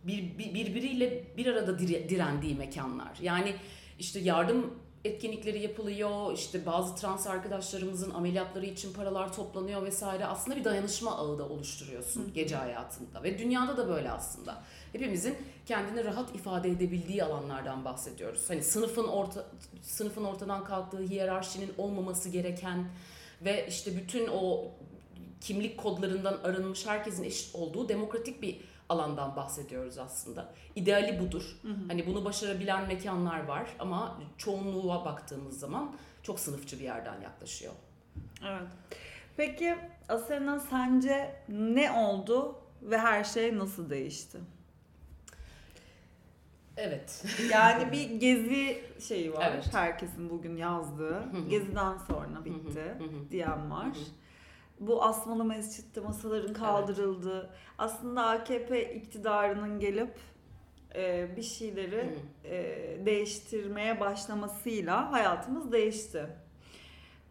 bir, 0.04 0.38
bir 0.38 0.54
birbiriyle 0.54 1.24
bir 1.38 1.46
arada 1.46 1.80
direndiği 1.80 2.56
mekanlar. 2.56 3.18
Yani 3.22 3.56
işte 4.00 4.20
yardım 4.20 4.74
etkinlikleri 5.06 5.60
yapılıyor. 5.60 6.34
İşte 6.34 6.66
bazı 6.66 6.96
trans 6.96 7.28
arkadaşlarımızın 7.28 8.12
ameliyatları 8.12 8.66
için 8.66 8.94
paralar 8.94 9.34
toplanıyor 9.34 9.86
vesaire. 9.86 10.26
Aslında 10.26 10.58
bir 10.58 10.64
dayanışma 10.64 11.18
ağı 11.18 11.40
da 11.40 11.50
oluşturuyorsun 11.50 12.34
gece 12.34 12.56
hayatında 12.56 13.24
ve 13.24 13.38
dünyada 13.38 13.78
da 13.78 13.88
böyle 13.88 14.12
aslında. 14.12 14.64
Hepimizin 14.92 15.36
kendini 15.66 16.04
rahat 16.06 16.36
ifade 16.36 16.70
edebildiği 16.70 17.24
alanlardan 17.24 17.86
bahsediyoruz. 17.86 18.50
Hani 18.50 18.64
sınıfın 18.64 19.08
orta 19.08 19.46
sınıfın 19.82 20.24
ortadan 20.24 20.64
kalktığı 20.64 21.02
hiyerarşinin 21.02 21.74
olmaması 21.78 22.30
gereken 22.30 22.88
ve 23.42 23.68
işte 23.68 23.98
bütün 23.98 24.28
o 24.28 24.72
kimlik 25.42 25.78
kodlarından 25.78 26.40
arınmış 26.44 26.88
herkesin 26.88 27.24
eşit 27.24 27.56
olduğu 27.56 27.90
demokratik 27.90 28.42
bir 28.42 28.62
alandan 28.90 29.36
bahsediyoruz 29.36 29.98
aslında. 29.98 30.54
İdeali 30.76 31.20
budur. 31.20 31.58
Hı 31.62 31.68
hı. 31.68 31.88
Hani 31.88 32.08
bunu 32.08 32.26
başarabilen 32.26 32.88
mekanlar 32.88 33.44
var 33.44 33.70
ama 33.80 34.20
çoğunluğa 34.38 35.06
baktığımız 35.06 35.60
zaman 35.60 35.96
çok 36.24 36.40
sınıfçı 36.40 36.80
bir 36.80 36.84
yerden 36.84 37.22
yaklaşıyor. 37.22 37.74
Evet. 38.46 38.68
Peki 39.38 39.78
Asena 40.10 40.60
sence 40.60 41.36
ne 41.50 41.92
oldu 41.92 42.56
ve 42.82 42.98
her 42.98 43.24
şey 43.24 43.58
nasıl 43.58 43.90
değişti? 43.90 44.38
Evet. 46.78 47.26
Yani 47.52 47.92
bir 47.92 48.10
gezi 48.20 48.84
şeyi 49.00 49.34
var. 49.34 49.52
Evet. 49.52 49.74
Herkesin 49.74 50.30
bugün 50.30 50.58
yazdığı. 50.58 51.24
Geziden 51.50 51.98
sonra 51.98 52.46
bitti 52.46 52.94
diyen 53.32 53.72
var. 53.72 53.88
Bu 54.80 55.04
asmalı 55.04 55.46
mescitte 55.46 56.02
masaların 56.02 56.54
kaldırıldığı. 56.54 57.40
Evet. 57.40 57.50
Aslında 57.78 58.26
AKP 58.26 58.96
iktidarının 58.96 59.80
gelip 59.80 60.20
e, 60.96 61.28
bir 61.38 61.44
şeyleri 61.44 62.16
e, 62.46 62.56
değiştirmeye 63.06 64.00
başlamasıyla 64.00 65.12
hayatımız 65.12 65.72
değişti. 65.72 66.28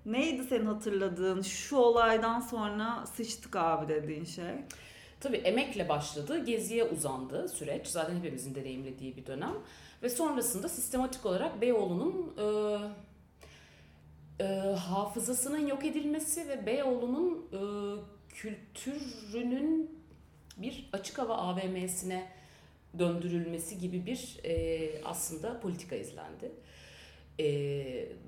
Neydi 0.06 0.44
senin 0.44 0.66
hatırladığın 0.66 1.42
şu 1.42 1.76
olaydan 1.76 2.40
sonra 2.40 3.06
sıçtık 3.06 3.56
abi 3.56 3.88
dediğin 3.88 4.24
şey? 4.24 4.54
Tabii 5.20 5.36
emekle 5.36 5.88
başladı, 5.88 6.44
geziye 6.44 6.84
uzandı 6.84 7.48
süreç. 7.48 7.86
Zaten 7.86 8.16
hepimizin 8.16 8.54
deneyimlediği 8.54 9.16
bir 9.16 9.26
dönem. 9.26 9.54
Ve 10.02 10.08
sonrasında 10.08 10.68
sistematik 10.68 11.26
olarak 11.26 11.60
Beyoğlu'nun 11.60 12.34
e, 12.38 12.78
e, 14.40 14.45
hafızasının 14.78 15.66
yok 15.66 15.85
edilmesi 15.85 16.49
ve 16.49 16.66
Beyoğlu'nun 16.66 17.47
e, 17.52 17.61
kültürünün 18.28 20.00
bir 20.57 20.88
açık 20.93 21.19
hava 21.19 21.35
AVM'sine 21.35 22.26
döndürülmesi 22.99 23.78
gibi 23.78 24.07
bir 24.07 24.38
e, 24.45 24.90
aslında 25.05 25.61
politika 25.61 25.97
izlendi. 25.97 26.52
E, 27.40 27.47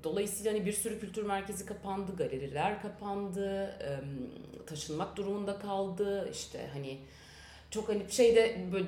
dolayısıyla 0.03 0.53
hani 0.53 0.65
bir 0.65 0.73
sürü 0.73 0.99
kültür 0.99 1.23
merkezi 1.23 1.65
kapandı, 1.65 2.15
galeriler 2.15 2.81
kapandı, 2.81 3.63
e, 3.65 3.89
taşınmak 4.65 5.17
durumunda 5.17 5.59
kaldı. 5.59 6.29
İşte 6.31 6.69
hani 6.73 6.97
çok 7.71 7.89
hani 7.89 8.03
şeyde 8.09 8.57
böyle 8.73 8.87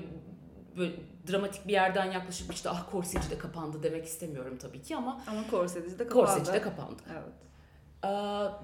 böyle 0.78 0.94
dramatik 1.32 1.68
bir 1.68 1.74
yerden 1.74 2.12
yaklaşıp 2.12 2.54
işte 2.54 2.70
ah 2.70 2.92
korseci 2.92 3.30
de 3.30 3.38
kapandı 3.38 3.84
demek 3.84 4.06
istemiyorum 4.06 4.58
tabii 4.62 4.82
ki 4.82 4.96
ama 4.96 5.22
ama 5.28 5.48
korseci 5.51 6.00
de 6.00 6.08
kapandı. 6.08 6.13
Korseci 6.13 6.54
de 6.54 6.62
kapandı. 6.62 7.01
Evet. 7.12 7.34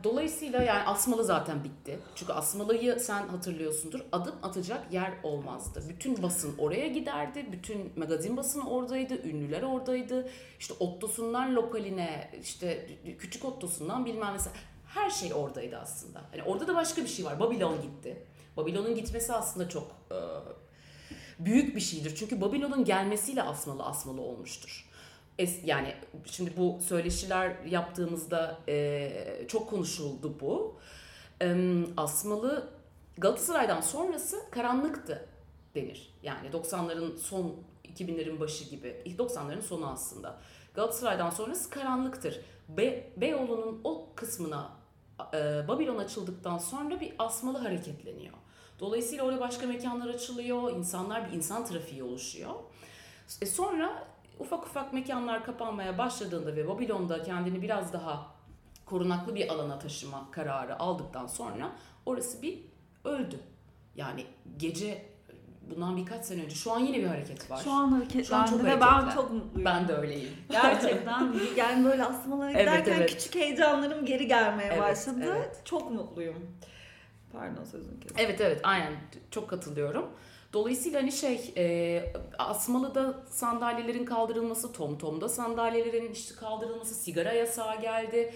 Dolayısıyla 0.03 0.63
yani 0.63 0.83
asmalı 0.87 1.23
zaten 1.23 1.63
bitti. 1.63 1.99
Çünkü 2.15 2.33
asmalıyı 2.33 2.99
sen 2.99 3.27
hatırlıyorsundur. 3.27 3.99
Adım 4.11 4.35
atacak 4.43 4.93
yer 4.93 5.13
olmazdı. 5.23 5.83
Bütün 5.89 6.23
basın 6.23 6.55
oraya 6.57 6.87
giderdi. 6.87 7.47
Bütün 7.51 7.99
magazin 7.99 8.37
basını 8.37 8.69
oradaydı. 8.69 9.27
Ünlüler 9.27 9.61
oradaydı. 9.61 10.29
İşte 10.59 10.73
Otto'sundan 10.79 11.55
lokaline, 11.55 12.31
işte 12.43 12.87
küçük 13.19 13.45
Otto'sundan 13.45 14.05
bilmem 14.05 14.33
mesela 14.33 14.55
her 14.87 15.09
şey 15.09 15.33
oradaydı 15.33 15.77
aslında. 15.77 16.21
Hani 16.31 16.43
orada 16.43 16.67
da 16.67 16.75
başka 16.75 17.01
bir 17.01 17.07
şey 17.07 17.25
var. 17.25 17.39
Babilon 17.39 17.81
gitti. 17.81 18.25
Babilon'un 18.57 18.95
gitmesi 18.95 19.33
aslında 19.33 19.69
çok 19.69 19.91
e, 20.11 20.17
büyük 21.39 21.75
bir 21.75 21.81
şeydir. 21.81 22.15
Çünkü 22.15 22.41
Babilon'un 22.41 22.85
gelmesiyle 22.85 23.43
asmalı 23.43 23.83
asmalı 23.83 24.21
olmuştur. 24.21 24.89
Es, 25.39 25.59
yani 25.65 25.95
şimdi 26.25 26.57
bu 26.57 26.79
söyleşiler 26.81 27.55
yaptığımızda 27.65 28.59
e, 28.67 29.11
çok 29.47 29.69
konuşuldu 29.69 30.37
bu. 30.41 30.79
E, 31.41 31.55
Asmalı 31.97 32.69
Galatasaray'dan 33.17 33.81
sonrası 33.81 34.37
karanlıktı 34.51 35.27
denir. 35.75 36.13
Yani 36.23 36.49
90'ların 36.49 37.17
son 37.17 37.55
2000'lerin 37.85 38.39
başı 38.39 38.69
gibi. 38.69 38.95
90'ların 39.17 39.61
sonu 39.61 39.89
aslında. 39.89 40.39
Galatasaray'dan 40.73 41.29
sonrası 41.29 41.69
karanlıktır. 41.69 42.41
Be 42.69 43.09
Beyoğlu'nun 43.17 43.81
o 43.83 44.07
kısmına 44.15 44.69
e, 45.33 45.67
Babilon 45.67 45.97
açıldıktan 45.97 46.57
sonra 46.57 46.99
bir 46.99 47.13
asmalı 47.19 47.57
hareketleniyor. 47.57 48.33
Dolayısıyla 48.79 49.25
orada 49.25 49.39
başka 49.39 49.67
mekanlar 49.67 50.07
açılıyor, 50.07 50.71
insanlar 50.71 51.27
bir 51.27 51.37
insan 51.37 51.65
trafiği 51.65 52.03
oluşuyor. 52.03 52.51
E 53.41 53.45
sonra 53.45 54.07
ufak 54.39 54.67
ufak 54.67 54.93
mekanlar 54.93 55.43
kapanmaya 55.43 55.97
başladığında 55.97 56.55
ve 56.55 56.67
Babilon'da 56.67 57.23
kendini 57.23 57.61
biraz 57.61 57.93
daha 57.93 58.25
korunaklı 58.85 59.35
bir 59.35 59.49
alana 59.49 59.79
taşıma 59.79 60.31
kararı 60.31 60.79
aldıktan 60.79 61.27
sonra 61.27 61.71
orası 62.05 62.41
bir 62.41 62.59
öldü. 63.03 63.39
Yani 63.95 64.25
gece 64.57 65.05
bundan 65.69 65.97
birkaç 65.97 66.25
sene 66.25 66.43
önce 66.43 66.55
şu 66.55 66.71
an 66.71 66.79
yine 66.79 66.97
bir 66.97 67.07
hareket 67.07 67.51
var. 67.51 67.61
Şu 67.63 67.71
an 67.71 67.91
hareketlendi 67.91 68.65
ve 68.65 68.81
ben 68.81 69.09
çok 69.09 69.31
mutluyum. 69.31 69.65
Ben 69.65 69.87
de 69.87 69.93
öyleyim. 69.93 70.29
Gerçekten 70.49 71.33
yani 71.55 71.85
böyle 71.85 72.03
asmalara 72.03 72.51
giderken 72.51 72.73
evet, 72.75 72.87
evet. 72.87 73.09
küçük 73.09 73.35
heyecanlarım 73.35 74.05
geri 74.05 74.27
gelmeye 74.27 74.69
evet, 74.71 74.81
başladı. 74.81 75.35
Evet. 75.37 75.61
Çok 75.65 75.91
mutluyum. 75.91 76.57
Pardon 77.39 77.63
sözünü 77.63 77.99
kestim. 77.99 78.17
Evet 78.25 78.41
evet 78.41 78.59
aynen 78.63 78.93
çok 79.31 79.49
katılıyorum. 79.49 80.05
Dolayısıyla 80.53 81.01
hani 81.01 81.11
şey 81.11 81.53
e, 81.57 82.03
Asmalı'da 82.37 83.23
sandalyelerin 83.29 84.05
kaldırılması, 84.05 84.71
TomTom'da 84.71 85.29
sandalyelerin 85.29 86.11
işte 86.11 86.35
kaldırılması, 86.35 86.95
sigara 86.95 87.33
yasağı 87.33 87.81
geldi. 87.81 88.33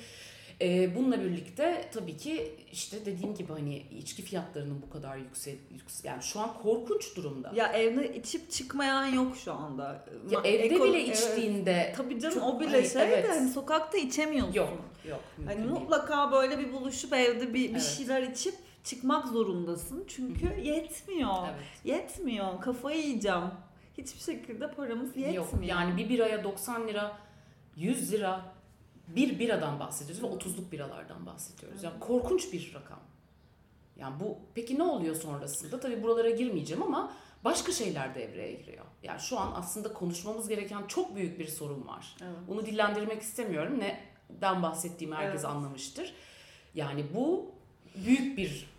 E, 0.62 0.96
bununla 0.96 1.22
birlikte 1.22 1.90
tabii 1.94 2.18
ki 2.18 2.56
işte 2.72 3.06
dediğim 3.06 3.36
gibi 3.36 3.54
hani 3.54 3.78
içki 3.78 4.22
fiyatlarının 4.22 4.82
bu 4.82 4.90
kadar 4.90 5.18
yüksek, 5.18 5.60
yüksek 5.72 6.06
yani 6.06 6.24
şu 6.24 6.40
an 6.40 6.54
korkunç 6.64 7.16
durumda. 7.16 7.52
Ya 7.56 7.68
evde 7.68 8.16
içip 8.16 8.52
çıkmayan 8.52 9.06
yok 9.06 9.38
şu 9.38 9.54
anda. 9.54 10.06
Ya 10.30 10.40
Ma- 10.40 10.48
evde 10.48 10.76
Eko, 10.76 10.86
bile 10.86 11.04
içtiğinde 11.04 11.72
evet. 11.72 11.98
tabii 11.98 12.20
canım 12.20 12.36
çok, 12.36 12.44
o 12.44 12.60
bile 12.60 12.70
hani, 12.70 12.90
şey 12.90 13.02
evet. 13.02 13.24
de 13.24 13.28
hani 13.28 13.50
sokakta 13.50 13.98
içemiyorsun. 13.98 14.54
Yok 14.54 14.70
yok. 15.10 15.22
Hani 15.46 15.66
mutlaka 15.66 16.32
böyle 16.32 16.60
bir 16.60 16.74
buluşup 16.74 17.14
evde 17.14 17.48
bir, 17.48 17.54
bir 17.54 17.72
evet. 17.72 17.82
şeyler 17.98 18.22
içip 18.22 18.56
çıkmak 18.84 19.28
zorundasın. 19.28 20.04
Çünkü 20.08 20.60
yetmiyor. 20.62 21.48
Evet. 21.48 21.66
Yetmiyor. 21.84 22.62
Kafayı 22.62 23.02
yiyeceğim. 23.02 23.44
Hiçbir 23.98 24.20
şekilde 24.20 24.72
paramız 24.72 25.08
yetmiyor. 25.08 25.34
Yok 25.34 25.54
yani 25.64 25.98
bir 25.98 26.10
biraya 26.10 26.44
90 26.44 26.88
lira, 26.88 27.18
100 27.76 28.12
lira 28.12 28.54
bir 29.08 29.40
biradan 29.40 29.80
bahsediyoruz 29.80 30.24
ve 30.24 30.28
30'luk 30.28 30.72
biralardan 30.72 31.26
bahsediyoruz. 31.26 31.84
Yani 31.84 32.00
korkunç 32.00 32.54
bir 32.54 32.74
rakam. 32.74 33.00
Yani 33.96 34.20
bu 34.20 34.38
peki 34.56 34.80
ne 34.80 34.84
oluyor 34.84 35.16
sonrasında? 35.16 35.80
Tabii 35.80 36.04
buralara 36.04 36.30
girmeyeceğim 36.30 36.84
ama 36.84 37.14
başka 37.44 37.72
şeyler 37.72 38.16
devreye 38.16 38.54
giriyor. 38.54 38.86
Yani 39.04 39.20
şu 39.20 39.40
an 39.40 39.52
aslında 39.56 39.94
konuşmamız 39.94 40.48
gereken 40.48 40.88
çok 40.88 41.16
büyük 41.16 41.40
bir 41.40 41.48
sorun 41.48 41.88
var. 41.88 42.16
Evet. 42.22 42.38
Bunu 42.48 42.66
dillendirmek 42.66 43.22
istemiyorum. 43.22 43.80
Neden 43.80 44.64
bahsettiğimi 44.64 45.16
herkes 45.16 45.42
evet. 45.42 45.56
anlamıştır. 45.56 46.14
Yani 46.76 47.06
bu 47.16 47.52
büyük 47.96 48.38
bir 48.38 48.72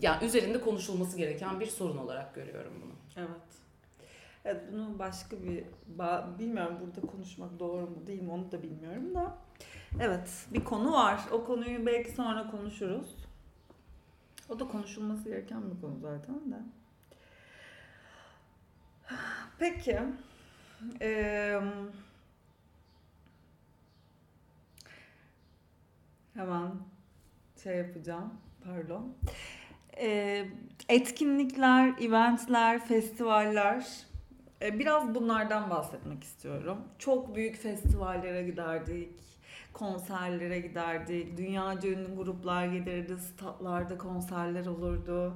yani 0.00 0.24
üzerinde 0.24 0.60
konuşulması 0.60 1.16
gereken 1.16 1.60
bir 1.60 1.66
sorun 1.66 1.96
olarak 1.96 2.34
görüyorum 2.34 2.72
bunu. 2.82 2.92
Evet. 3.16 3.64
Evet 4.44 4.62
bunu 4.72 4.98
başka 4.98 5.36
bir 5.42 5.64
bilmiyorum 6.38 6.78
burada 6.80 7.00
konuşmak 7.00 7.58
doğru 7.58 7.86
mu 7.86 8.06
değil 8.06 8.22
mi 8.22 8.32
onu 8.32 8.52
da 8.52 8.62
bilmiyorum 8.62 9.14
da. 9.14 9.36
Evet 10.00 10.46
bir 10.54 10.64
konu 10.64 10.92
var. 10.92 11.20
O 11.32 11.44
konuyu 11.44 11.86
belki 11.86 12.10
sonra 12.10 12.50
konuşuruz. 12.50 13.16
O 14.48 14.60
da 14.60 14.68
konuşulması 14.68 15.28
gereken 15.28 15.70
bir 15.70 15.80
konu 15.80 15.98
zaten 16.00 16.52
de. 16.52 16.56
Peki. 19.58 20.00
Ee, 21.00 21.60
hemen 26.34 26.70
şey 27.64 27.76
yapacağım. 27.76 28.32
Pardon 28.64 29.14
e, 30.00 30.44
etkinlikler, 30.88 31.94
eventler, 32.00 32.86
festivaller 32.86 33.86
e, 34.62 34.78
biraz 34.78 35.14
bunlardan 35.14 35.70
bahsetmek 35.70 36.24
istiyorum. 36.24 36.78
Çok 36.98 37.36
büyük 37.36 37.56
festivallere 37.56 38.42
giderdik, 38.42 39.12
konserlere 39.72 40.60
giderdik, 40.60 41.36
dünyaca 41.36 41.88
ünlü 41.88 42.16
gruplar 42.16 42.66
gelirdi, 42.66 43.16
statlarda 43.16 43.98
konserler 43.98 44.66
olurdu. 44.66 45.34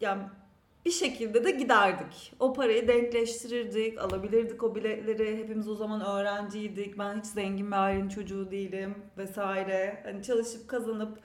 Yani 0.00 0.22
bir 0.84 0.90
şekilde 0.90 1.44
de 1.44 1.50
giderdik. 1.50 2.32
O 2.40 2.52
parayı 2.52 2.88
denkleştirirdik, 2.88 3.98
alabilirdik 3.98 4.62
o 4.62 4.74
biletleri. 4.74 5.38
Hepimiz 5.38 5.68
o 5.68 5.74
zaman 5.74 6.00
öğrenciydik. 6.00 6.98
Ben 6.98 7.18
hiç 7.18 7.26
zengin 7.26 7.66
bir 7.66 7.76
ailenin 7.76 8.08
çocuğu 8.08 8.50
değilim 8.50 8.94
vesaire. 9.18 10.02
Hani 10.04 10.22
çalışıp 10.22 10.68
kazanıp 10.68 11.18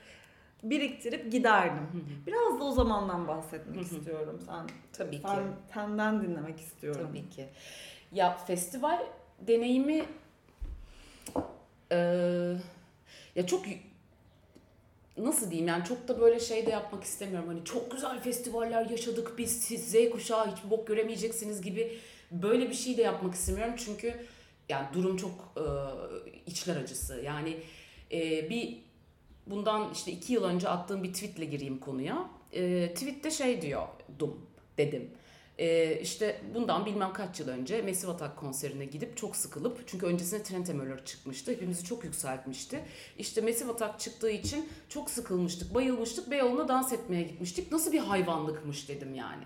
biriktirip 0.63 1.31
giderdim. 1.31 2.05
Biraz 2.27 2.59
da 2.59 2.63
o 2.63 2.71
zamandan 2.71 3.27
bahsetmek 3.27 3.81
istiyorum. 3.81 4.39
Sen 4.45 4.67
tabii 4.93 5.17
sen, 5.17 5.35
ki. 5.35 5.43
Senden 5.73 6.21
dinlemek 6.21 6.59
istiyorum. 6.59 7.07
Tabii 7.09 7.29
ki. 7.29 7.49
Ya 8.11 8.37
festival 8.37 8.99
deneyimi 9.47 10.05
e, 11.91 11.97
ya 13.35 13.47
çok 13.47 13.65
nasıl 15.23 15.51
diyeyim 15.51 15.67
yani 15.67 15.83
çok 15.85 16.07
da 16.07 16.21
böyle 16.21 16.39
şey 16.39 16.65
de 16.65 16.69
yapmak 16.69 17.03
istemiyorum. 17.03 17.49
Hani 17.49 17.65
çok 17.65 17.91
güzel 17.91 18.21
festivaller 18.21 18.89
yaşadık 18.89 19.33
biz 19.37 19.61
siz 19.61 19.91
Z 19.91 20.09
kuşağı 20.09 20.51
hiç 20.51 20.57
bok 20.69 20.87
göremeyeceksiniz 20.87 21.61
gibi 21.61 21.97
böyle 22.31 22.69
bir 22.69 22.75
şey 22.75 22.97
de 22.97 23.01
yapmak 23.01 23.35
istemiyorum. 23.35 23.73
Çünkü 23.77 24.25
yani 24.69 24.87
durum 24.93 25.17
çok 25.17 25.53
e, 25.57 25.65
içler 26.45 26.75
acısı. 26.75 27.21
Yani 27.25 27.57
e, 28.11 28.49
bir 28.49 28.77
bundan 29.47 29.91
işte 29.93 30.11
iki 30.11 30.33
yıl 30.33 30.43
önce 30.43 30.69
attığım 30.69 31.03
bir 31.03 31.13
tweetle 31.13 31.45
gireyim 31.45 31.79
konuya. 31.79 32.29
E, 32.53 32.93
tweette 32.93 33.31
şey 33.31 33.61
diyordum 33.61 34.45
dedim. 34.77 35.09
E, 35.59 35.99
işte 36.01 36.41
bundan 36.55 36.85
bilmem 36.85 37.13
kaç 37.13 37.39
yıl 37.39 37.47
önce 37.47 37.81
Massive 37.81 38.11
Attack 38.11 38.37
konserine 38.37 38.85
gidip 38.85 39.17
çok 39.17 39.35
sıkılıp 39.35 39.87
çünkü 39.87 40.05
öncesinde 40.05 40.43
Trent 40.43 40.69
Emöller 40.69 41.05
çıkmıştı. 41.05 41.51
Hepimizi 41.51 41.83
çok 41.83 42.03
yükseltmişti. 42.03 42.79
İşte 43.17 43.41
Massive 43.41 43.71
Attack 43.71 43.99
çıktığı 43.99 44.29
için 44.31 44.69
çok 44.89 45.09
sıkılmıştık, 45.09 45.73
bayılmıştık. 45.73 46.31
Beyoğlu'na 46.31 46.67
dans 46.67 46.93
etmeye 46.93 47.23
gitmiştik. 47.23 47.71
Nasıl 47.71 47.91
bir 47.91 47.99
hayvanlıkmış 47.99 48.89
dedim 48.89 49.15
yani. 49.15 49.43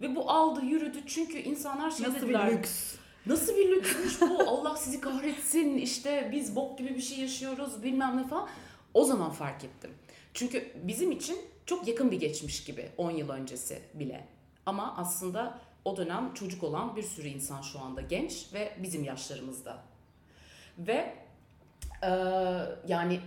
Ve 0.00 0.16
bu 0.16 0.30
aldı 0.30 0.64
yürüdü 0.64 0.98
çünkü 1.06 1.38
insanlar 1.38 1.90
şey 1.90 2.06
Nasıl 2.08 2.20
dediler. 2.20 2.46
bir 2.50 2.58
lüks? 2.58 2.94
Nasıl 3.26 3.56
bir 3.56 3.68
lüksmüş 3.68 4.20
bu? 4.20 4.38
Allah 4.48 4.76
sizi 4.76 5.00
kahretsin. 5.00 5.78
İşte 5.78 6.28
biz 6.32 6.56
bok 6.56 6.78
gibi 6.78 6.94
bir 6.94 7.00
şey 7.00 7.18
yaşıyoruz 7.18 7.82
bilmem 7.82 8.16
ne 8.16 8.28
falan. 8.28 8.48
O 8.94 9.04
zaman 9.04 9.30
fark 9.30 9.64
ettim. 9.64 9.90
Çünkü 10.34 10.72
bizim 10.82 11.12
için 11.12 11.36
çok 11.66 11.88
yakın 11.88 12.10
bir 12.10 12.20
geçmiş 12.20 12.64
gibi 12.64 12.88
10 12.96 13.10
yıl 13.10 13.28
öncesi 13.28 13.78
bile. 13.94 14.39
Ama 14.70 14.94
aslında 14.96 15.58
o 15.84 15.96
dönem 15.96 16.34
çocuk 16.34 16.62
olan 16.62 16.96
bir 16.96 17.02
sürü 17.02 17.28
insan 17.28 17.62
şu 17.62 17.80
anda 17.80 18.00
genç 18.00 18.46
ve 18.54 18.72
bizim 18.82 19.04
yaşlarımızda. 19.04 19.82
Ve 20.78 21.14
e, 22.02 22.10
yani 22.88 23.20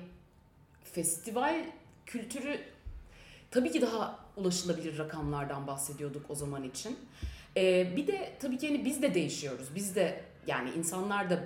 festival 0.83 1.65
kültürü 2.05 2.59
tabii 3.51 3.71
ki 3.71 3.81
daha 3.81 4.19
ulaşılabilir 4.37 4.97
rakamlardan 4.97 5.67
bahsediyorduk 5.67 6.25
o 6.29 6.35
zaman 6.35 6.63
için. 6.63 6.99
E, 7.57 7.95
bir 7.95 8.07
de 8.07 8.33
tabii 8.39 8.57
ki 8.57 8.67
hani 8.67 8.85
biz 8.85 9.01
de 9.01 9.13
değişiyoruz. 9.13 9.67
Biz 9.75 9.95
de 9.95 10.23
yani 10.47 10.69
insanlar 10.71 11.29
da 11.29 11.43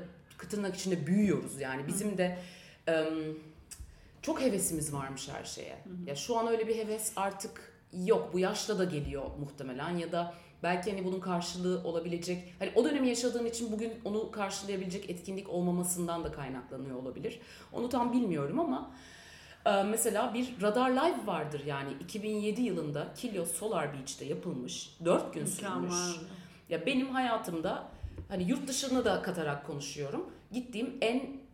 tırnak 0.49 0.75
içinde 0.75 1.07
büyüyoruz 1.07 1.61
yani. 1.61 1.87
Bizim 1.87 2.17
de... 2.17 2.39
E, 2.87 3.05
çok 4.21 4.41
hevesimiz 4.41 4.93
varmış 4.93 5.29
her 5.29 5.43
şeye. 5.43 5.77
Ya 6.05 6.15
şu 6.15 6.37
an 6.37 6.47
öyle 6.47 6.67
bir 6.67 6.75
heves 6.75 7.11
artık 7.15 7.76
yok 7.93 8.29
bu 8.33 8.39
yaşta 8.39 8.79
da 8.79 8.83
geliyor 8.83 9.23
muhtemelen 9.39 9.97
ya 9.97 10.11
da 10.11 10.33
belki 10.63 10.91
hani 10.91 11.05
bunun 11.05 11.19
karşılığı 11.19 11.83
olabilecek 11.83 12.53
hani 12.59 12.71
o 12.75 12.83
dönemi 12.83 13.07
yaşadığın 13.09 13.45
için 13.45 13.71
bugün 13.71 13.93
onu 14.05 14.31
karşılayabilecek 14.31 15.09
etkinlik 15.09 15.49
olmamasından 15.49 16.23
da 16.23 16.31
kaynaklanıyor 16.31 16.95
olabilir. 16.97 17.39
Onu 17.73 17.89
tam 17.89 18.13
bilmiyorum 18.13 18.59
ama 18.59 18.91
e, 19.65 19.83
mesela 19.83 20.33
bir 20.33 20.61
Radar 20.61 20.89
Live 20.89 21.27
vardır 21.27 21.61
yani 21.65 21.89
2007 21.99 22.61
yılında 22.61 23.13
Kilyos 23.15 23.51
Solar 23.51 23.93
Beach'te 23.93 24.25
yapılmış 24.25 24.97
4 25.05 25.33
gün 25.33 25.45
sürmüş. 25.45 25.93
Ya 26.69 26.85
benim 26.85 27.09
hayatımda 27.09 27.83
hani 28.27 28.43
yurt 28.49 28.67
dışını 28.67 29.05
da 29.05 29.21
katarak 29.21 29.67
konuşuyorum. 29.67 30.29
Gittiğim 30.51 30.97
en 31.01 31.46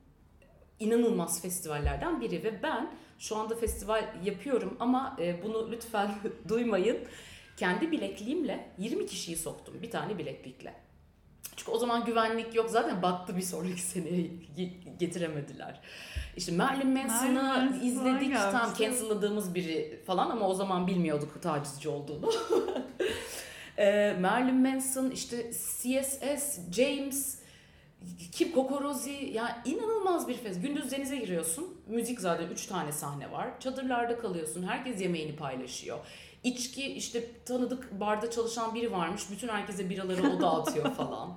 inanılmaz 0.80 1.42
festivallerden 1.42 2.22
biri 2.22 2.44
ve 2.44 2.64
ben 2.64 2.92
şu 3.20 3.36
anda 3.36 3.56
festival 3.56 4.14
yapıyorum 4.24 4.78
ama 4.80 5.18
e, 5.20 5.44
bunu 5.44 5.72
lütfen 5.72 6.12
duymayın. 6.48 6.98
Kendi 7.58 7.92
bilekliğimle 7.92 8.70
20 8.78 9.06
kişiyi 9.06 9.38
soktum 9.38 9.82
bir 9.82 9.92
tane 9.92 10.18
bileklikle. 10.18 10.74
Çünkü 11.56 11.72
o 11.72 11.78
zaman 11.78 12.06
güvenlik 12.06 12.56
yok 12.56 12.70
zaten 12.70 13.02
battı 13.02 13.38
bir 13.38 13.42
sonraki 13.42 13.82
seneye 13.82 14.30
getiremediler. 15.00 15.82
İşte 16.38 16.52
Marilyn 16.52 16.94
Manson'ı 16.94 17.80
izledik 17.84 18.36
tam 18.36 18.74
cancel'ladığımız 18.80 19.56
biri 19.56 20.02
falan 20.06 20.30
ama 20.30 20.48
o 20.48 20.54
zaman 20.54 20.88
bilmiyorduk 20.88 21.42
tacizci 21.42 21.90
olduğunu. 21.90 22.32
e, 23.78 24.18
Manson 24.54 25.12
işte 25.12 25.52
CSS, 25.52 26.60
James, 26.72 27.43
kim 28.32 28.52
Kokorozi 28.52 29.32
ya 29.34 29.62
inanılmaz 29.66 30.28
bir 30.28 30.34
fest. 30.34 30.62
Gündüz 30.62 30.92
denize 30.92 31.18
giriyorsun. 31.18 31.78
Müzik 31.88 32.20
zaten 32.20 32.48
3 32.48 32.66
tane 32.66 32.92
sahne 32.92 33.32
var. 33.32 33.60
Çadırlarda 33.60 34.18
kalıyorsun. 34.18 34.64
Herkes 34.64 35.02
yemeğini 35.02 35.36
paylaşıyor. 35.36 36.00
İçki 36.44 36.86
işte 36.86 37.44
tanıdık 37.46 38.00
barda 38.00 38.32
çalışan 38.32 38.76
biri 38.76 38.92
varmış. 38.92 39.22
Bütün 39.32 39.48
herkese 39.48 39.90
biraları 39.90 40.38
o 40.38 40.42
dağıtıyor 40.42 40.92
falan. 40.96 41.36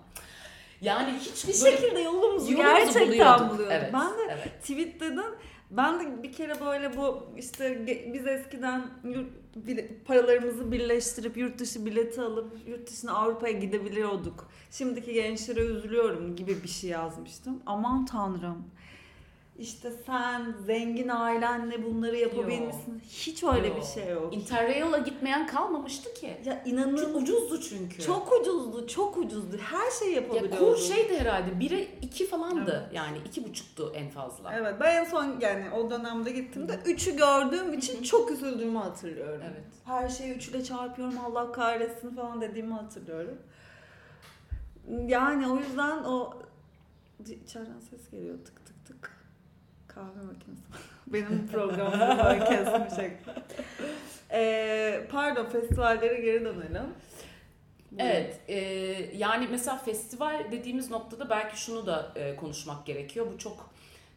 Yani 0.80 1.18
hiç 1.18 1.48
bir 1.48 1.64
böyle, 1.64 1.76
şekilde 1.76 2.00
yolumuzu, 2.00 2.52
yolumuzu 2.52 2.56
gerçekten 2.56 3.08
buluyorduk. 3.08 3.50
buluyorduk. 3.50 3.72
Evet, 3.72 3.92
ben 3.92 4.10
de 4.10 4.22
evet. 4.30 4.60
tweetledim. 4.60 5.34
Ben 5.70 6.00
de 6.00 6.22
bir 6.22 6.32
kere 6.32 6.60
böyle 6.60 6.96
bu 6.96 7.26
işte 7.36 7.86
biz 8.12 8.26
eskiden 8.26 8.84
yurt, 9.04 9.28
paralarımızı 10.06 10.72
birleştirip 10.72 11.36
yurt 11.36 11.58
dışı 11.58 11.86
bileti 11.86 12.20
alıp 12.20 12.68
yurt 12.68 12.90
dışına 12.90 13.12
Avrupa'ya 13.12 13.58
gidebiliyorduk. 13.58 14.48
Şimdiki 14.70 15.12
gençlere 15.12 15.60
üzülüyorum 15.60 16.36
gibi 16.36 16.62
bir 16.62 16.68
şey 16.68 16.90
yazmıştım. 16.90 17.62
Aman 17.66 18.06
tanrım 18.06 18.64
işte 19.58 19.92
sen 20.06 20.54
zengin 20.66 21.08
ailenle 21.08 21.84
bunları 21.84 22.16
yapabilmişsin. 22.16 22.92
Yo. 22.92 23.00
Hiç 23.08 23.44
öyle 23.44 23.68
Yo. 23.68 23.76
bir 23.76 23.82
şey 23.82 24.08
yok. 24.08 24.34
Interrail'a 24.34 24.98
gitmeyen 24.98 25.46
kalmamıştı 25.46 26.14
ki. 26.14 26.36
Ya 26.44 26.62
inanılmaz. 26.64 27.00
Çok 27.00 27.16
ucuzdu 27.16 27.60
çünkü. 27.60 28.02
Çok 28.02 28.32
ucuzdu, 28.40 28.86
çok 28.86 29.16
ucuzdu. 29.16 29.56
Her 29.58 29.90
şey 29.90 30.12
yapabiliyordun. 30.12 30.66
Ya 30.66 30.72
kur 30.72 30.78
şeydi 30.78 31.18
herhalde. 31.18 31.60
Bire 31.60 31.82
iki 32.02 32.26
falandı. 32.26 32.82
Evet. 32.84 32.94
Yani 32.94 33.18
iki 33.26 33.44
buçuktu 33.44 33.92
en 33.94 34.10
fazla. 34.10 34.52
Evet. 34.54 34.74
Ben 34.80 34.96
en 34.96 35.04
son 35.04 35.40
yani 35.40 35.70
o 35.70 35.90
dönemde 35.90 36.30
gittim 36.30 36.68
de 36.68 36.80
üçü 36.84 37.16
gördüğüm 37.16 37.74
için 37.74 38.02
çok 38.02 38.30
üzüldüğümü 38.30 38.78
hatırlıyorum. 38.78 39.42
Evet. 39.44 39.64
Her 39.84 40.08
şeyi 40.08 40.34
üçle 40.34 40.64
çarpıyorum 40.64 41.18
Allah 41.18 41.52
kahretsin 41.52 42.16
falan 42.16 42.40
dediğimi 42.40 42.74
hatırlıyorum. 42.74 43.38
Yani 45.06 45.48
o 45.48 45.56
yüzden 45.56 46.04
o 46.04 46.34
içeriden 47.44 47.80
ses 47.90 48.10
geliyor 48.10 48.34
tık 48.44 48.65
kahve 49.96 50.26
makinesi. 50.26 50.62
Benim 51.06 51.48
programımda 51.52 52.24
böyle 52.24 52.44
kesmiş 52.44 53.10
ee, 54.30 55.06
pardon 55.10 55.46
festivallere 55.46 56.20
geri 56.20 56.44
dönelim. 56.44 56.86
Evet, 57.98 58.40
e, 58.48 58.56
yani 59.16 59.48
mesela 59.50 59.76
festival 59.76 60.46
dediğimiz 60.52 60.90
noktada 60.90 61.30
belki 61.30 61.60
şunu 61.60 61.86
da 61.86 62.12
e, 62.16 62.36
konuşmak 62.36 62.86
gerekiyor. 62.86 63.26
Bu 63.34 63.38
çok 63.38 63.70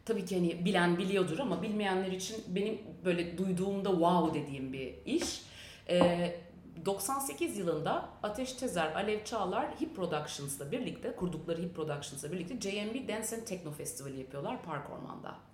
tabii 0.04 0.24
ki 0.24 0.36
hani 0.36 0.64
bilen 0.64 0.98
biliyordur 0.98 1.38
ama 1.38 1.62
bilmeyenler 1.62 2.12
için 2.12 2.44
benim 2.48 2.78
böyle 3.04 3.38
duyduğumda 3.38 3.90
wow 3.90 4.40
dediğim 4.40 4.72
bir 4.72 4.94
iş. 5.06 5.42
E, 5.88 6.40
98 6.86 7.58
yılında 7.58 8.08
Ateş 8.22 8.52
Tezer, 8.52 8.92
Alev 8.94 9.24
Çağlar 9.24 9.80
Hip 9.80 9.96
Productions'la 9.96 10.72
birlikte, 10.72 11.16
kurdukları 11.16 11.62
Hip 11.62 11.76
Productions'la 11.76 12.32
birlikte 12.32 12.70
JMB 12.70 13.08
Dance 13.08 13.36
and 13.36 13.42
Techno 13.46 13.70
Festivali 13.72 14.20
yapıyorlar 14.20 14.62
Park 14.62 14.90
Orman'da. 14.90 15.49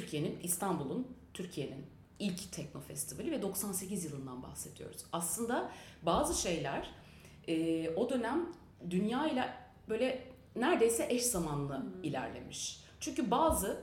Türkiye'nin, 0.00 0.38
İstanbul'un, 0.42 1.06
Türkiye'nin 1.34 1.86
ilk 2.18 2.52
tekno 2.52 2.80
festivali 2.80 3.30
ve 3.30 3.42
98 3.42 4.04
yılından 4.04 4.42
bahsediyoruz. 4.42 5.04
Aslında 5.12 5.72
bazı 6.02 6.42
şeyler 6.42 6.90
e, 7.48 7.88
o 7.90 8.10
dönem 8.10 8.46
dünya 8.90 9.28
ile 9.28 9.48
böyle 9.88 10.24
neredeyse 10.56 11.06
eş 11.10 11.22
zamanlı 11.22 11.76
hmm. 11.76 12.04
ilerlemiş. 12.04 12.80
Çünkü 13.00 13.30
bazı 13.30 13.80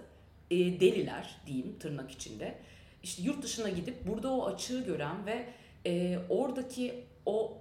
e, 0.51 0.57
deliler 0.57 1.41
diyeyim 1.47 1.75
tırnak 1.79 2.11
içinde 2.11 2.59
işte 3.03 3.23
yurt 3.23 3.43
dışına 3.43 3.69
gidip 3.69 4.07
burada 4.07 4.31
o 4.31 4.45
açığı 4.45 4.85
gören 4.85 5.25
ve 5.25 5.49
e, 5.85 6.19
oradaki 6.29 7.03
o 7.25 7.57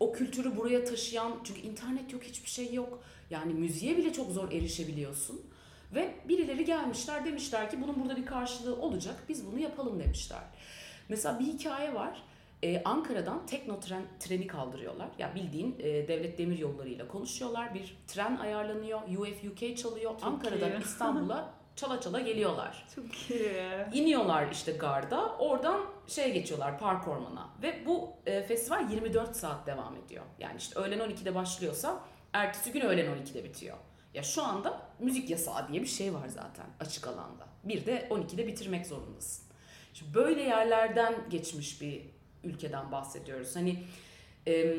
o 0.00 0.12
kültürü 0.12 0.56
buraya 0.56 0.84
taşıyan 0.84 1.32
çünkü 1.44 1.60
internet 1.60 2.12
yok 2.12 2.22
hiçbir 2.22 2.50
şey 2.50 2.74
yok. 2.74 3.02
Yani 3.30 3.54
müziğe 3.54 3.96
bile 3.96 4.12
çok 4.12 4.30
zor 4.30 4.52
erişebiliyorsun. 4.52 5.51
Ve 5.94 6.14
birileri 6.28 6.64
gelmişler 6.64 7.24
demişler 7.24 7.70
ki 7.70 7.82
bunun 7.82 8.00
burada 8.00 8.16
bir 8.16 8.26
karşılığı 8.26 8.76
olacak 8.76 9.16
biz 9.28 9.46
bunu 9.46 9.58
yapalım 9.58 10.00
demişler. 10.00 10.42
Mesela 11.08 11.38
bir 11.38 11.44
hikaye 11.44 11.94
var. 11.94 12.22
Ee, 12.64 12.82
Ankara'dan 12.84 13.46
tekno 13.46 13.80
tren, 13.80 14.02
treni 14.20 14.46
kaldırıyorlar. 14.46 15.06
Ya 15.06 15.12
yani 15.18 15.34
bildiğin 15.34 15.76
e, 15.78 16.08
devlet 16.08 16.38
demir 16.38 16.58
yollarıyla 16.58 17.08
konuşuyorlar. 17.08 17.74
Bir 17.74 17.96
tren 18.06 18.36
ayarlanıyor. 18.36 19.00
UF 19.02 19.44
UK 19.44 19.76
çalıyor. 19.76 20.10
Çok 20.12 20.24
Ankara'dan 20.24 20.80
İstanbul'a 20.80 21.54
çala 21.76 22.00
çala 22.00 22.20
geliyorlar. 22.20 22.86
Çok 22.94 23.30
iyi. 23.30 23.62
İniyorlar 23.92 24.48
işte 24.52 24.72
garda. 24.72 25.36
Oradan 25.38 25.80
şeye 26.06 26.28
geçiyorlar 26.28 26.78
park 26.78 27.08
ormana. 27.08 27.48
Ve 27.62 27.86
bu 27.86 28.10
e, 28.26 28.42
festival 28.42 28.90
24 28.90 29.36
saat 29.36 29.66
devam 29.66 29.96
ediyor. 29.96 30.24
Yani 30.38 30.56
işte 30.58 30.80
öğlen 30.80 30.98
12'de 30.98 31.34
başlıyorsa 31.34 32.00
ertesi 32.32 32.72
gün 32.72 32.80
öğlen 32.80 33.06
12'de 33.06 33.44
bitiyor. 33.44 33.76
Ya 34.14 34.22
şu 34.22 34.42
anda 34.42 34.82
müzik 34.98 35.30
yasağı 35.30 35.68
diye 35.68 35.82
bir 35.82 35.86
şey 35.86 36.14
var 36.14 36.28
zaten 36.28 36.66
açık 36.80 37.06
alanda. 37.06 37.46
Bir 37.64 37.86
de 37.86 38.08
12'de 38.10 38.46
bitirmek 38.46 38.86
zorundasın. 38.86 39.44
Şimdi 39.94 40.14
böyle 40.14 40.42
yerlerden 40.42 41.14
geçmiş 41.30 41.80
bir 41.80 42.02
ülkeden 42.44 42.92
bahsediyoruz. 42.92 43.56
Hani 43.56 43.84
e, 44.46 44.76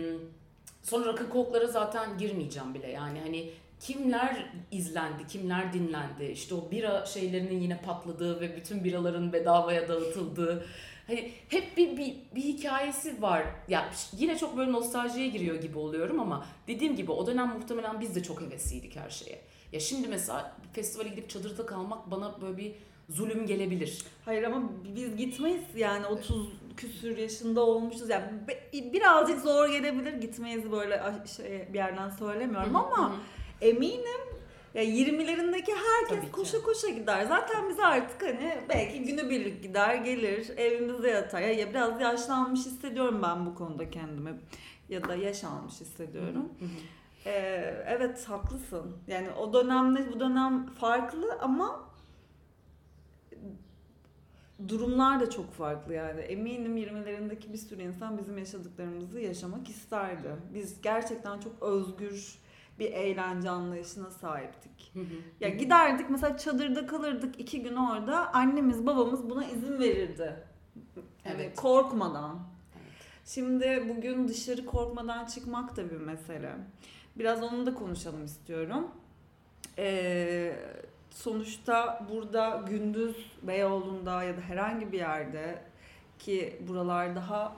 sonra 0.84 1.08
rakı 1.08 1.30
koklara 1.30 1.68
zaten 1.68 2.18
girmeyeceğim 2.18 2.74
bile. 2.74 2.92
Yani 2.92 3.20
hani 3.20 3.50
kimler 3.80 4.46
izlendi, 4.72 5.28
kimler 5.28 5.74
dinlendi. 5.74 6.26
İşte 6.26 6.56
o 6.56 6.72
bira 6.72 7.06
şeylerinin 7.06 7.62
yine 7.62 7.82
patladığı 7.82 8.42
ve 8.42 8.56
bütün 8.56 8.84
biraların 8.84 9.34
bedavaya 9.34 9.88
dağıtıldığı 9.88 10.66
Hani 11.08 11.32
hep 11.50 11.78
bir, 11.78 11.98
bir, 11.98 12.16
bir 12.36 12.42
hikayesi 12.42 13.22
var. 13.22 13.44
Ya 13.68 13.90
yine 14.18 14.38
çok 14.38 14.58
böyle 14.58 14.72
nostaljiye 14.72 15.28
giriyor 15.28 15.56
gibi 15.56 15.78
oluyorum 15.78 16.20
ama 16.20 16.46
dediğim 16.68 16.96
gibi 16.96 17.12
o 17.12 17.28
dönem 17.28 17.48
muhtemelen 17.48 18.02
biz 18.02 18.16
de 18.16 18.24
çok 18.24 18.42
hevesliydik 18.42 18.96
her 18.96 19.10
şeye. 19.10 19.42
Ya 19.72 19.80
şimdi 19.80 20.08
mesela 20.08 20.56
festivale 20.74 21.10
gidip 21.10 21.30
çadırda 21.30 21.66
kalmak 21.66 22.12
bana 22.12 22.42
böyle 22.42 22.58
bir 22.58 22.72
zulüm 23.10 23.46
gelebilir. 23.46 24.06
Hayır 24.26 24.44
ama 24.44 24.70
biz 24.96 25.16
gitmeyiz 25.16 25.64
yani 25.76 26.06
30 26.06 26.48
küsür 26.78 27.18
yaşında 27.18 27.62
olmuşuz 27.62 28.10
yani 28.10 28.26
birazcık 28.74 29.42
zor 29.42 29.70
gelebilir 29.70 30.14
gitmeyiz 30.14 30.72
böyle 30.72 31.02
şey 31.38 31.68
bir 31.74 31.78
yerden 31.78 32.10
söylemiyorum 32.10 32.76
ama 32.76 33.16
eminim 33.62 34.33
ya 34.74 34.84
20'lerindeki 34.84 35.72
herkes 35.72 36.32
koşa 36.32 36.62
koşa 36.62 36.90
gider. 36.90 37.26
Zaten 37.26 37.70
biz 37.70 37.80
artık 37.80 38.22
hani 38.22 38.58
belki 38.70 39.04
günübirlik 39.04 39.64
gider 39.64 39.96
gelir 39.96 40.58
evimizde 40.58 41.10
yatar. 41.10 41.42
Ya, 41.42 41.52
ya 41.54 41.70
biraz 41.70 42.02
yaşlanmış 42.02 42.60
hissediyorum 42.60 43.22
ben 43.24 43.46
bu 43.46 43.56
konuda 43.56 43.90
kendimi. 43.90 44.40
Ya 44.90 45.08
da 45.08 45.16
yaş 45.16 45.44
almış 45.44 45.82
hissediyorum. 45.82 46.50
Ee, 47.26 47.84
evet 47.88 48.30
haklısın. 48.30 48.98
Yani 49.08 49.32
o 49.32 49.54
dönemle 49.54 50.14
bu 50.14 50.20
dönem 50.20 50.66
farklı 50.66 51.38
ama 51.42 51.90
durumlar 54.68 55.20
da 55.20 55.30
çok 55.30 55.54
farklı 55.54 55.94
yani. 55.94 56.22
Eminim 56.22 56.78
20'lerindeki 56.78 57.54
bir 57.54 57.58
sürü 57.58 57.82
insan 57.82 58.18
bizim 58.18 58.38
yaşadıklarımızı 58.38 59.20
yaşamak 59.20 59.70
isterdi. 59.70 60.36
Biz 60.54 60.82
gerçekten 60.82 61.40
çok 61.40 61.64
özgür 61.64 62.43
bir 62.80 62.92
eğlence 62.92 63.50
anlayışına 63.50 64.12
sahiptik. 64.12 64.94
ya 65.40 65.50
giderdik 65.50 66.10
mesela 66.10 66.38
çadırda 66.38 66.88
kalırdık 66.88 67.40
iki 67.40 67.62
gün 67.62 67.76
orada. 67.76 68.34
Annemiz 68.34 68.86
babamız 68.86 69.30
buna 69.30 69.46
izin 69.46 69.80
verirdi. 69.80 70.36
Yani 71.26 71.42
evet. 71.42 71.56
korkmadan. 71.56 72.40
Şimdi 73.26 73.86
bugün 73.90 74.28
dışarı 74.28 74.66
korkmadan 74.66 75.26
çıkmak 75.26 75.78
da 75.78 75.90
bir 75.92 75.98
mesele. 75.98 76.56
Biraz 77.16 77.44
onu 77.44 77.66
da 77.66 77.74
konuşalım 77.74 78.26
istiyorum. 78.26 78.88
Ee, 79.78 80.56
sonuçta 81.10 82.08
burada 82.10 82.64
gündüz 82.70 83.32
Beyoğlu'nda 83.42 84.24
ya 84.24 84.38
da 84.38 84.42
herhangi 84.42 84.92
bir 84.92 84.98
yerde 84.98 85.62
ki 86.20 86.62
buralar 86.68 87.16
daha 87.16 87.56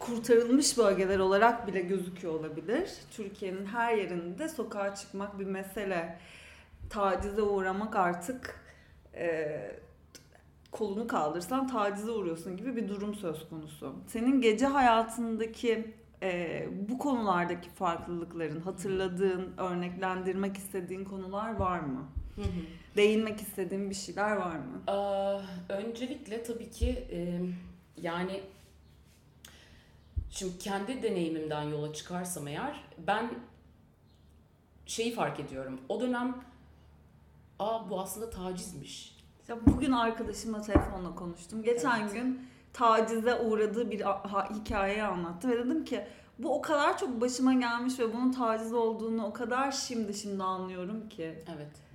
kurtarılmış 0.00 0.78
bölgeler 0.78 1.18
olarak 1.18 1.66
bile 1.66 1.80
gözüküyor 1.80 2.34
olabilir. 2.34 2.90
Türkiye'nin 3.10 3.66
her 3.66 3.94
yerinde 3.94 4.48
sokağa 4.48 4.94
çıkmak 4.94 5.38
bir 5.38 5.44
mesele. 5.46 6.18
Tacize 6.90 7.42
uğramak 7.42 7.96
artık 7.96 8.60
e, 9.14 9.60
kolunu 10.70 11.06
kaldırsan 11.06 11.68
tacize 11.68 12.10
uğruyorsun 12.10 12.56
gibi 12.56 12.76
bir 12.76 12.88
durum 12.88 13.14
söz 13.14 13.48
konusu. 13.48 13.94
Senin 14.06 14.40
gece 14.40 14.66
hayatındaki 14.66 15.94
e, 16.22 16.68
bu 16.88 16.98
konulardaki 16.98 17.70
farklılıkların 17.70 18.60
hatırladığın, 18.60 19.52
örneklendirmek 19.58 20.56
istediğin 20.56 21.04
konular 21.04 21.56
var 21.56 21.80
mı? 21.80 22.08
Hı 22.36 22.42
hı. 22.42 22.96
Değinmek 22.96 23.40
istediğin 23.40 23.90
bir 23.90 23.94
şeyler 23.94 24.36
var 24.36 24.56
mı? 24.56 24.82
Ee, 24.88 25.72
öncelikle 25.72 26.42
tabii 26.42 26.70
ki 26.70 26.88
e, 27.10 27.40
yani 28.02 28.40
şimdi 30.30 30.58
kendi 30.58 31.02
deneyimimden 31.02 31.62
yola 31.62 31.92
çıkarsam 31.92 32.48
eğer 32.48 32.84
ben 32.98 33.30
şeyi 34.86 35.14
fark 35.14 35.40
ediyorum. 35.40 35.80
O 35.88 36.00
dönem 36.00 36.36
aa 37.58 37.90
bu 37.90 38.00
aslında 38.00 38.30
tacizmiş. 38.30 39.16
Ya 39.48 39.66
bugün 39.66 39.92
arkadaşımla 39.92 40.62
telefonla 40.62 41.14
konuştum. 41.14 41.62
Geçen 41.62 42.00
evet. 42.00 42.12
gün 42.12 42.48
tacize 42.72 43.34
uğradığı 43.34 43.90
bir 43.90 44.00
hikayeyi 44.60 45.02
anlattı 45.02 45.48
ve 45.48 45.58
dedim 45.58 45.84
ki 45.84 46.06
bu 46.38 46.54
o 46.54 46.62
kadar 46.62 46.98
çok 46.98 47.20
başıma 47.20 47.54
gelmiş 47.54 47.98
ve 47.98 48.14
bunun 48.14 48.32
taciz 48.32 48.72
olduğunu 48.72 49.26
o 49.26 49.32
kadar 49.32 49.72
şimdi 49.72 50.14
şimdi 50.14 50.42
anlıyorum 50.42 51.08
ki. 51.08 51.44
Evet. 51.56 51.89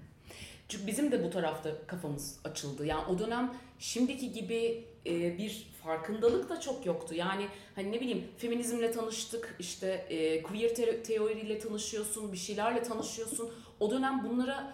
Çünkü 0.67 0.87
bizim 0.87 1.11
de 1.11 1.23
bu 1.23 1.29
tarafta 1.29 1.87
kafamız 1.87 2.39
açıldı. 2.43 2.85
Yani 2.85 3.05
o 3.05 3.19
dönem 3.19 3.53
şimdiki 3.79 4.31
gibi 4.31 4.85
e, 5.05 5.37
bir 5.37 5.67
farkındalık 5.83 6.49
da 6.49 6.59
çok 6.59 6.85
yoktu. 6.85 7.15
Yani 7.15 7.47
hani 7.75 7.91
ne 7.91 8.01
bileyim 8.01 8.27
feminizmle 8.37 8.91
tanıştık, 8.91 9.55
işte 9.59 9.87
e, 10.09 10.43
queer 10.43 10.75
te- 10.75 11.03
teoriyle 11.03 11.59
tanışıyorsun, 11.59 12.31
bir 12.31 12.37
şeylerle 12.37 12.83
tanışıyorsun. 12.83 13.51
O 13.79 13.91
dönem 13.91 14.23
bunlara 14.29 14.73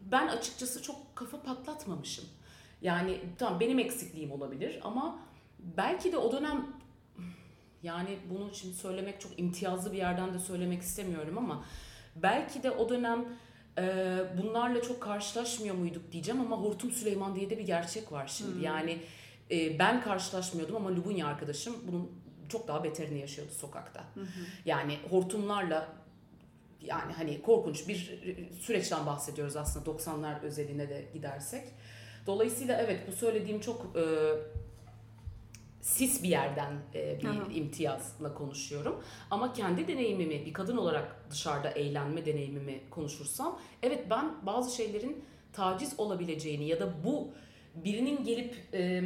ben 0.00 0.28
açıkçası 0.28 0.82
çok 0.82 1.16
kafa 1.16 1.42
patlatmamışım. 1.42 2.24
Yani 2.82 3.20
tamam 3.38 3.60
benim 3.60 3.78
eksikliğim 3.78 4.32
olabilir 4.32 4.80
ama 4.82 5.18
belki 5.58 6.12
de 6.12 6.18
o 6.18 6.32
dönem 6.32 6.66
yani 7.82 8.18
bunu 8.30 8.50
için 8.50 8.72
söylemek 8.72 9.20
çok 9.20 9.38
imtiyazlı 9.38 9.92
bir 9.92 9.98
yerden 9.98 10.34
de 10.34 10.38
söylemek 10.38 10.82
istemiyorum 10.82 11.38
ama 11.38 11.64
belki 12.16 12.62
de 12.62 12.70
o 12.70 12.88
dönem 12.88 13.24
e, 13.78 13.84
bunlarla 14.42 14.82
çok 14.82 15.00
karşılaşmıyor 15.00 15.74
muyduk 15.74 16.12
diyeceğim 16.12 16.40
ama 16.40 16.56
Hortum 16.56 16.90
Süleyman 16.90 17.34
diye 17.34 17.50
de 17.50 17.58
bir 17.58 17.66
gerçek 17.66 18.12
var 18.12 18.26
şimdi. 18.26 18.54
Hmm. 18.54 18.62
Yani 18.62 18.98
e, 19.50 19.78
ben 19.78 20.00
karşılaşmıyordum 20.00 20.76
ama 20.76 20.96
Lubunya 20.96 21.26
arkadaşım 21.26 21.74
bunun 21.88 22.10
çok 22.48 22.68
daha 22.68 22.84
beterini 22.84 23.20
yaşıyordu 23.20 23.52
sokakta. 23.52 24.00
Hı 24.00 24.20
Yani 24.64 24.98
hortumlarla 25.10 25.88
yani 26.80 27.12
hani 27.12 27.42
korkunç 27.42 27.88
bir 27.88 28.20
süreçten 28.60 29.06
bahsediyoruz 29.06 29.56
aslında 29.56 29.90
90'lar 29.90 30.42
özeline 30.42 30.88
de 30.88 31.04
gidersek. 31.12 31.64
Dolayısıyla 32.26 32.80
evet 32.80 33.00
bu 33.08 33.12
söylediğim 33.12 33.60
çok 33.60 33.96
e, 33.96 34.02
sis 35.82 36.22
bir 36.22 36.28
yerden 36.28 36.72
e, 36.94 37.20
bir 37.22 37.28
Aha. 37.28 37.52
imtiyazla 37.54 38.34
konuşuyorum. 38.34 39.02
Ama 39.30 39.52
kendi 39.52 39.88
deneyimimi 39.88 40.46
bir 40.46 40.52
kadın 40.52 40.76
olarak 40.76 41.30
dışarıda 41.30 41.70
eğlenme 41.70 42.26
deneyimimi 42.26 42.80
konuşursam 42.90 43.58
evet 43.82 44.10
ben 44.10 44.46
bazı 44.46 44.76
şeylerin 44.76 45.24
taciz 45.52 46.00
olabileceğini 46.00 46.68
ya 46.68 46.80
da 46.80 47.04
bu 47.04 47.28
birinin 47.74 48.24
gelip 48.24 48.56
e, 48.74 49.02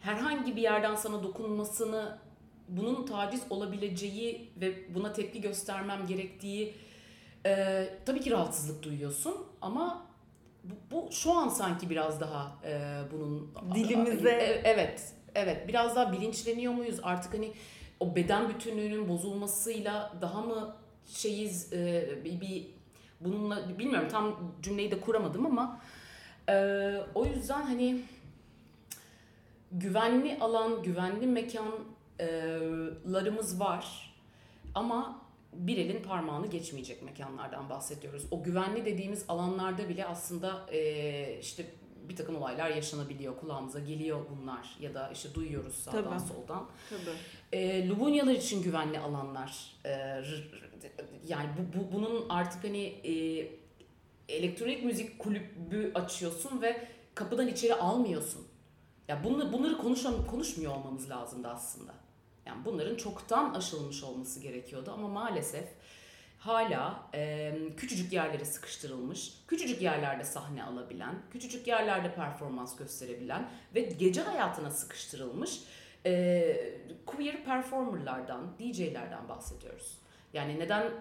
herhangi 0.00 0.56
bir 0.56 0.62
yerden 0.62 0.94
sana 0.94 1.22
dokunmasını 1.22 2.18
bunun 2.68 3.06
taciz 3.06 3.42
olabileceği 3.50 4.50
ve 4.60 4.94
buna 4.94 5.12
tepki 5.12 5.40
göstermem 5.40 6.06
gerektiği 6.06 6.74
e, 7.46 7.84
tabii 8.06 8.20
ki 8.20 8.30
rahatsızlık 8.30 8.82
duyuyorsun 8.82 9.34
ama 9.60 10.06
bu, 10.64 10.74
bu 10.90 11.12
şu 11.12 11.32
an 11.32 11.48
sanki 11.48 11.90
biraz 11.90 12.20
daha 12.20 12.58
e, 12.64 13.02
bunun 13.12 13.54
dilimize 13.74 14.30
e, 14.30 14.62
evet 14.64 15.14
evet 15.34 15.68
biraz 15.68 15.96
daha 15.96 16.12
bilinçleniyor 16.12 16.72
muyuz 16.72 17.00
artık 17.02 17.34
hani 17.34 17.52
o 18.00 18.16
beden 18.16 18.48
bütünlüğünün 18.48 19.08
bozulmasıyla 19.08 20.12
daha 20.20 20.40
mı 20.40 20.76
şeyiz 21.06 21.72
e, 21.72 22.08
bir, 22.24 22.40
bir 22.40 22.66
bununla 23.20 23.78
bilmiyorum 23.78 24.08
tam 24.10 24.54
cümleyi 24.62 24.90
de 24.90 25.00
kuramadım 25.00 25.46
ama 25.46 25.80
e, 26.48 26.54
o 27.14 27.26
yüzden 27.26 27.62
hani 27.62 28.00
güvenli 29.72 30.38
alan, 30.40 30.82
güvenli 30.82 31.26
mekanlarımız 31.26 33.60
var 33.60 34.14
ama 34.74 35.24
bir 35.52 35.78
elin 35.78 36.02
parmağını 36.02 36.46
geçmeyecek 36.46 37.02
mekanlardan 37.02 37.70
bahsediyoruz. 37.70 38.26
O 38.30 38.42
güvenli 38.42 38.84
dediğimiz 38.84 39.24
alanlarda 39.28 39.88
bile 39.88 40.06
aslında 40.06 40.66
e, 40.72 41.38
işte 41.40 41.66
bir 42.08 42.16
takım 42.16 42.36
olaylar 42.36 42.70
yaşanabiliyor. 42.70 43.36
Kulağımıza 43.36 43.80
geliyor 43.80 44.20
bunlar 44.30 44.76
ya 44.80 44.94
da 44.94 45.10
işte 45.10 45.34
duyuyoruz 45.34 45.74
sağdan 45.74 46.18
Tabii. 46.18 46.28
soldan. 46.28 46.66
Tabii. 46.90 47.16
E, 47.52 47.88
Lubunyalar 47.88 48.32
için 48.32 48.62
güvenli 48.62 48.98
alanlar. 48.98 49.76
E, 49.86 50.22
yani 51.28 51.48
bu, 51.58 51.78
bu 51.78 51.92
bunun 51.92 52.28
artık 52.28 52.64
hani 52.64 52.82
e, 52.82 53.12
elektronik 54.28 54.84
müzik 54.84 55.18
kulübü 55.18 55.92
açıyorsun 55.94 56.62
ve 56.62 56.88
kapıdan 57.14 57.48
içeri 57.48 57.74
almıyorsun. 57.74 58.46
Ya 59.08 59.24
bunları, 59.24 59.52
bunları 59.52 59.78
konuşan, 59.78 60.26
konuşmuyor 60.26 60.76
olmamız 60.76 61.10
lazımdı 61.10 61.48
aslında. 61.48 61.94
Yani 62.46 62.64
bunların 62.64 62.96
çoktan 62.96 63.54
aşılmış 63.54 64.04
olması 64.04 64.40
gerekiyordu 64.40 64.90
ama 64.94 65.08
maalesef 65.08 65.64
hala 66.44 67.10
e, 67.14 67.52
küçücük 67.76 68.12
yerlere 68.12 68.44
sıkıştırılmış, 68.44 69.32
küçücük 69.48 69.82
yerlerde 69.82 70.24
sahne 70.24 70.64
alabilen, 70.64 71.14
küçücük 71.30 71.66
yerlerde 71.66 72.14
performans 72.14 72.76
gösterebilen 72.76 73.50
ve 73.74 73.80
gece 73.80 74.22
hayatına 74.22 74.70
sıkıştırılmış 74.70 75.60
e, 76.06 76.56
queer 77.06 77.44
performerlardan, 77.44 78.58
DJ'lerden 78.58 79.28
bahsediyoruz. 79.28 79.98
Yani 80.32 80.58
neden 80.58 80.92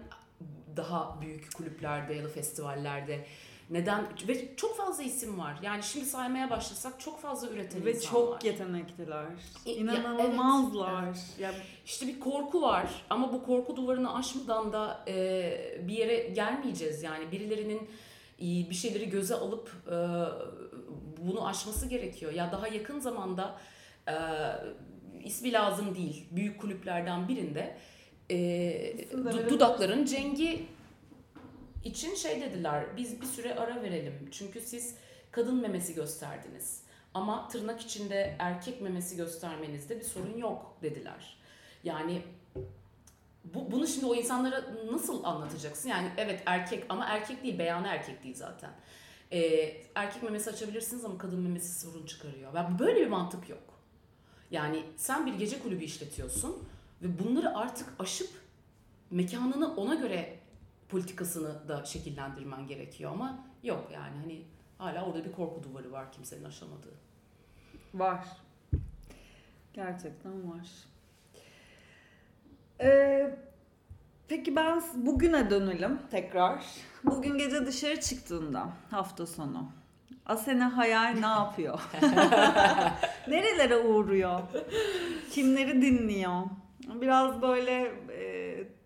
daha 0.78 1.22
büyük 1.22 1.54
kulüplerde 1.54 2.14
ya 2.14 2.24
da 2.24 2.30
festivallerde 2.30 3.26
neden? 3.70 4.06
Ve 4.28 4.56
çok 4.56 4.78
fazla 4.78 5.04
isim 5.04 5.40
var. 5.40 5.60
Yani 5.62 5.84
şimdi 5.84 6.06
saymaya 6.06 6.50
başlasak 6.50 7.00
çok 7.00 7.20
fazla 7.22 7.50
üreten 7.50 7.86
Ve 7.86 7.92
insan 7.94 8.10
çok 8.12 8.32
var. 8.32 8.42
yetenekliler. 8.44 9.26
İnanılmazlar. 9.66 11.04
Evet, 11.04 11.26
Yani 11.40 11.56
işte 11.86 12.08
bir 12.08 12.20
korku 12.20 12.62
var 12.62 13.06
ama 13.10 13.34
bu 13.34 13.44
korku 13.44 13.76
duvarını 13.76 14.16
aşmadan 14.16 14.74
da 14.74 15.04
e, 15.08 15.80
bir 15.88 15.94
yere 15.94 16.18
gelmeyeceğiz. 16.18 17.04
Yani 17.04 17.32
birilerinin 17.32 17.80
e, 18.40 18.46
bir 18.70 18.76
şeyleri 18.76 19.10
göze 19.10 19.36
alıp 19.36 19.72
e, 19.88 19.96
bunu 21.18 21.48
aşması 21.48 21.88
gerekiyor. 21.90 22.34
Ya 22.34 22.52
daha 22.52 22.68
yakın 22.68 23.00
zamanda 23.00 23.56
e, 24.08 24.14
ismi 25.24 25.52
lazım 25.54 25.96
değil. 25.96 26.26
Büyük 26.32 26.62
kulüplerden 26.62 27.28
birinde 27.28 27.78
e, 28.32 29.50
dudakların 29.50 30.06
cengi 30.06 30.66
için 31.84 32.16
şey 32.16 32.42
dediler 32.42 32.98
biz 32.98 33.22
bir 33.22 33.26
süre 33.26 33.56
ara 33.56 33.84
verelim. 33.84 34.30
Çünkü 34.32 34.62
siz 34.62 34.96
kadın 35.32 35.62
memesi 35.62 35.94
gösterdiniz. 35.94 36.84
Ama 37.14 37.48
tırnak 37.48 37.82
içinde 37.82 38.36
erkek 38.40 38.82
memesi 38.82 39.16
göstermenizde 39.16 40.00
bir 40.00 40.04
sorun 40.04 40.38
yok 40.38 40.78
dediler. 40.82 41.38
Yani 41.84 42.22
bu, 43.44 43.72
bunu 43.72 43.88
şimdi 43.88 44.06
o 44.06 44.16
insanlara 44.16 44.66
nasıl 44.92 45.24
anlatacaksın? 45.24 45.90
Yani 45.90 46.12
evet 46.18 46.44
erkek 46.46 46.86
ama 46.90 47.06
erkek 47.06 47.44
değil, 47.44 47.60
beyanı 47.60 47.88
erkek 47.88 48.24
değil 48.24 48.36
zaten. 48.36 48.72
Ee, 49.32 49.78
erkek 49.96 50.24
memesi 50.24 50.50
açabilirsiniz 50.50 51.06
ama 51.06 51.18
kadın 51.18 51.40
memesi 51.40 51.80
sorun 51.80 52.06
çıkarıyor. 52.06 52.54
Yani 52.56 52.80
böyle 52.80 53.02
bir 53.02 53.08
mantık 53.08 53.50
yok. 53.50 53.64
Yani 54.52 54.84
sen 54.98 55.26
bir 55.26 55.34
gece 55.34 55.60
kulübü 55.60 55.84
işletiyorsun 55.84 56.68
ve 57.02 57.20
bunları 57.20 57.58
artık 57.58 57.88
aşıp 58.00 58.30
mekanını 59.12 59.76
ona 59.76 59.96
göre 59.96 60.40
politikasını 60.90 61.68
da 61.68 61.86
şekillendirmen 61.86 62.68
gerekiyor 62.68 63.12
ama 63.12 63.48
yok 63.64 63.90
yani 63.94 64.18
hani 64.22 64.46
hala 64.78 65.06
orada 65.06 65.26
bir 65.26 65.32
korku 65.32 65.64
duvarı 65.64 65.92
var 65.92 66.12
kimsenin 66.12 66.44
aşamadığı. 66.44 66.94
Var. 67.94 68.28
Gerçekten 69.74 70.52
var. 70.52 70.68
Ee, 72.82 73.36
peki 74.28 74.56
ben 74.56 74.84
bugüne 74.96 75.50
dönelim 75.50 76.00
tekrar. 76.12 76.64
Bugün 77.04 77.38
gece 77.38 77.66
dışarı 77.66 78.02
çıktığında 78.02 78.70
hafta 78.90 79.26
sonu 79.26 79.72
Asena 80.26 80.78
Hayal 80.78 81.14
ne 81.14 81.26
yapıyor? 81.26 81.80
Nerelere 83.28 83.78
uğruyor? 83.78 84.40
Kimleri 85.32 85.82
dinliyor? 85.82 86.42
Biraz 87.02 87.42
böyle 87.42 87.92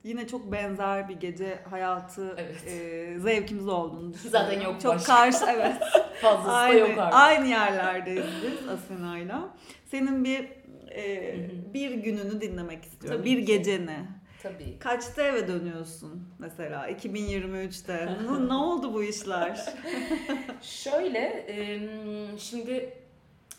yine 0.04 0.28
çok 0.28 0.52
benzer 0.52 1.10
bir 1.10 1.16
gece 1.16 1.60
hayatı 1.70 2.36
evet. 2.38 2.68
e, 2.68 3.20
zevkimiz 3.20 3.68
olduğunu 3.68 4.14
düşünüyorum. 4.14 4.46
Zaten 4.50 4.62
yok 4.62 4.82
Çok 4.82 4.96
başka. 4.96 5.16
karşı 5.16 5.46
evet. 5.50 5.76
Fazlası 6.22 6.52
aynı, 6.52 6.80
yok 6.80 6.98
artık. 6.98 7.20
Aynı 7.20 7.48
yerlerdeyiz 7.48 8.26
biz 8.44 8.70
Asena'yla. 8.70 9.56
Senin 9.86 10.24
bir 10.24 10.48
e, 10.96 11.36
bir 11.74 11.92
gününü 11.92 12.42
dinlemek 12.42 12.86
istiyorum. 12.86 13.22
Tabii 13.22 13.32
bir 13.32 13.40
ki. 13.40 13.46
geceni. 13.46 14.00
Tabii. 14.44 14.80
Kaçta 14.80 15.22
eve 15.22 15.48
dönüyorsun 15.48 16.24
mesela 16.40 16.92
2023'te? 16.92 18.10
ne 18.48 18.54
oldu 18.54 18.94
bu 18.94 19.04
işler? 19.04 19.66
Şöyle, 20.62 21.46
şimdi 22.40 22.94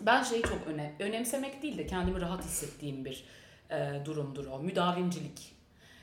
ben 0.01 0.23
şeyi 0.23 0.43
çok 0.43 0.67
öne, 0.67 0.95
önemsemek 0.99 1.63
değil 1.63 1.79
de 1.79 1.87
kendimi 1.87 2.21
rahat 2.21 2.45
hissettiğim 2.45 3.05
bir 3.05 3.25
e, 3.71 4.05
durumdur 4.05 4.47
o. 4.47 4.59
Müdavimcilik. 4.59 5.58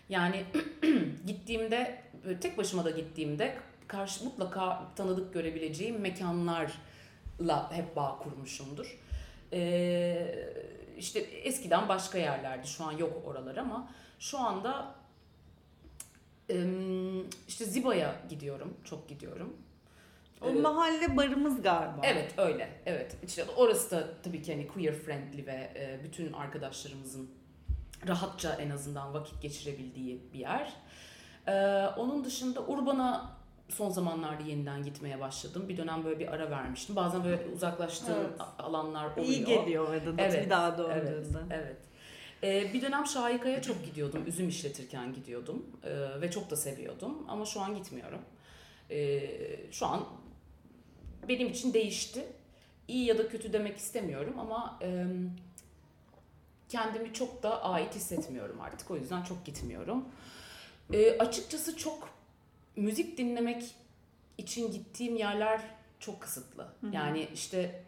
Yani 0.10 0.46
gittiğimde, 1.28 2.02
tek 2.42 2.58
başıma 2.58 2.86
da 2.86 2.90
gittiğimde 2.90 3.58
karşı 3.88 4.26
mutlaka 4.26 4.88
tanıdık 4.96 5.34
görebileceğim 5.34 6.00
mekanlarla 6.00 7.72
hep 7.72 7.96
bağ 7.96 8.20
kurmuşumdur. 8.24 9.00
Ee, 9.54 10.50
işte 10.98 11.20
eskiden 11.20 11.90
başka 11.90 12.18
yerlerdi, 12.18 12.68
şu 12.68 12.84
an 12.84 12.92
yok 12.92 13.22
oralar 13.26 13.58
ama 13.58 13.92
şu 14.20 14.40
anda 14.40 14.96
işte 17.48 17.66
Ziba'ya 17.66 18.16
gidiyorum, 18.30 18.78
çok 18.84 19.10
gidiyorum. 19.10 19.58
O 20.42 20.50
evet. 20.50 20.62
mahalle 20.62 21.18
barımız 21.18 21.62
galiba. 21.62 22.02
Evet 22.04 22.34
öyle. 22.38 22.70
Evet. 22.86 23.18
İşte 23.28 23.46
orası 23.58 23.92
da 23.92 24.08
tabii 24.24 24.42
ki 24.42 24.54
hani 24.54 24.68
queer 24.68 24.94
friendly 24.94 25.46
ve 25.46 25.72
e, 25.76 26.00
bütün 26.04 26.34
arkadaşlarımızın 26.34 27.30
rahatça 28.08 28.54
en 28.54 28.70
azından 28.70 29.14
vakit 29.14 29.42
geçirebildiği 29.42 30.22
bir 30.34 30.40
yer. 30.40 30.74
Ee, 31.48 31.86
onun 31.98 32.26
dışında 32.26 32.62
Urban'a 32.62 33.36
son 33.70 33.90
zamanlarda 33.90 34.44
yeniden 34.44 34.84
gitmeye 34.84 35.20
başladım. 35.20 35.70
Bir 35.70 35.78
dönem 35.78 36.04
böyle 36.04 36.20
bir 36.20 36.28
ara 36.28 36.52
vermiştim. 36.52 36.96
Bazen 36.96 37.24
böyle 37.24 37.46
uzaklaştığım 37.56 38.16
evet. 38.20 38.42
alanlar 38.60 39.12
oluyor. 39.12 39.28
İyi 39.28 39.46
geliyor 39.46 39.92
ve 39.92 40.02
evet, 40.18 40.46
bir 40.46 40.50
daha 40.50 40.78
döndüğünde. 40.78 41.40
Evet, 41.50 41.52
evet. 41.52 41.78
Ee, 42.44 42.74
bir 42.74 42.82
dönem 42.82 43.06
Şahika'ya 43.06 43.62
çok 43.62 43.86
gidiyordum. 43.86 44.28
Üzüm 44.28 44.50
işletirken 44.50 45.14
gidiyordum. 45.14 45.66
Ee, 45.84 46.22
ve 46.22 46.32
çok 46.32 46.50
da 46.50 46.56
seviyordum. 46.56 47.26
Ama 47.28 47.46
şu 47.46 47.62
an 47.62 47.76
gitmiyorum. 47.76 48.22
Ee, 48.92 49.72
şu 49.72 49.86
an 49.86 50.06
benim 51.28 51.48
için 51.48 51.74
değişti. 51.74 52.26
İyi 52.88 53.06
ya 53.06 53.18
da 53.18 53.28
kötü 53.28 53.54
demek 53.54 53.78
istemiyorum 53.78 54.34
ama 54.40 54.80
e, 54.82 55.06
kendimi 56.70 57.14
çok 57.14 57.44
da 57.44 57.64
ait 57.64 57.96
hissetmiyorum 57.96 58.62
artık. 58.62 58.92
O 58.92 58.98
yüzden 58.98 59.24
çok 59.24 59.46
gitmiyorum. 59.46 60.06
E, 60.94 61.18
açıkçası 61.18 61.78
çok 61.78 62.10
müzik 62.76 63.18
dinlemek 63.18 63.76
için 64.38 64.72
gittiğim 64.72 65.16
yerler 65.16 65.62
çok 66.00 66.22
kısıtlı. 66.22 66.64
Hı 66.64 66.88
hı. 66.88 66.96
Yani 66.96 67.28
işte 67.34 67.84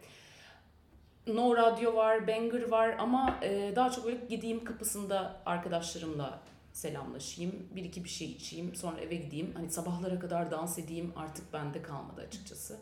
No 1.26 1.56
Radyo 1.56 1.94
var, 1.94 2.26
Banger 2.26 2.68
var 2.68 2.96
ama 2.98 3.38
e, 3.42 3.72
daha 3.76 3.90
çok 3.90 4.04
böyle 4.04 4.26
gideyim 4.26 4.64
kapısında 4.64 5.40
arkadaşlarımla 5.46 6.40
selamlaşayım, 6.72 7.68
bir 7.74 7.84
iki 7.84 8.04
bir 8.04 8.08
şey 8.08 8.30
içeyim, 8.30 8.74
sonra 8.74 9.00
eve 9.00 9.14
gideyim. 9.14 9.52
Hani 9.56 9.70
sabahlara 9.70 10.18
kadar 10.18 10.50
dans 10.50 10.78
edeyim 10.78 11.12
artık 11.16 11.52
bende 11.52 11.82
kalmadı 11.82 12.20
açıkçası 12.20 12.78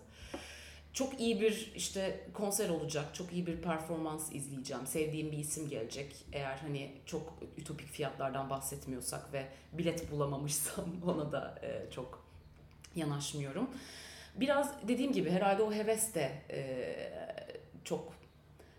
çok 0.96 1.20
iyi 1.20 1.40
bir 1.40 1.72
işte 1.74 2.20
konser 2.34 2.68
olacak, 2.68 3.14
çok 3.14 3.32
iyi 3.32 3.46
bir 3.46 3.56
performans 3.56 4.32
izleyeceğim, 4.32 4.86
sevdiğim 4.86 5.32
bir 5.32 5.38
isim 5.38 5.68
gelecek. 5.68 6.16
Eğer 6.32 6.56
hani 6.56 6.92
çok 7.06 7.34
ütopik 7.56 7.88
fiyatlardan 7.88 8.50
bahsetmiyorsak 8.50 9.32
ve 9.32 9.46
bilet 9.72 10.10
bulamamışsam 10.10 10.84
ona 11.06 11.32
da 11.32 11.58
e, 11.62 11.90
çok 11.90 12.24
yanaşmıyorum. 12.94 13.70
Biraz 14.34 14.88
dediğim 14.88 15.12
gibi 15.12 15.30
herhalde 15.30 15.62
o 15.62 15.72
heves 15.72 16.14
de 16.14 16.42
e, 16.50 16.58
çok 17.84 18.12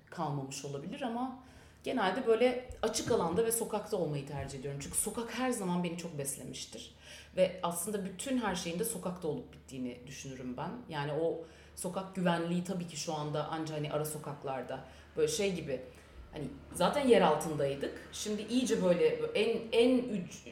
kalmamış 0.10 0.66
olabilir 0.66 1.02
ama 1.02 1.40
genelde 1.84 2.28
böyle 2.28 2.70
açık 2.82 3.12
alanda 3.12 3.46
ve 3.46 3.52
sokakta 3.52 3.98
olmayı 3.98 4.28
tercih 4.28 4.60
ediyorum. 4.60 4.80
Çünkü 4.84 4.98
sokak 4.98 5.40
her 5.40 5.50
zaman 5.50 5.84
beni 5.84 5.98
çok 5.98 6.18
beslemiştir. 6.18 6.96
Ve 7.36 7.60
aslında 7.64 8.06
bütün 8.06 8.38
her 8.38 8.56
şeyin 8.56 8.80
de 8.80 8.86
sokakta 8.86 9.28
olup 9.28 9.54
bittiğini 9.54 9.98
düşünürüm 10.08 10.58
ben. 10.58 10.72
Yani 10.90 11.12
o 11.14 11.44
sokak 11.78 12.16
güvenliği 12.16 12.64
tabii 12.64 12.88
ki 12.88 12.98
şu 12.98 13.14
anda 13.14 13.48
ancak 13.52 13.78
hani 13.78 13.92
ara 13.92 14.06
sokaklarda 14.06 14.80
böyle 15.18 15.28
şey 15.28 15.56
gibi 15.56 15.82
hani 16.32 16.46
zaten 16.74 17.08
yer 17.08 17.22
altındaydık. 17.22 18.10
Şimdi 18.12 18.42
iyice 18.42 18.84
böyle 18.84 19.08
en 19.36 19.60
en 19.72 20.04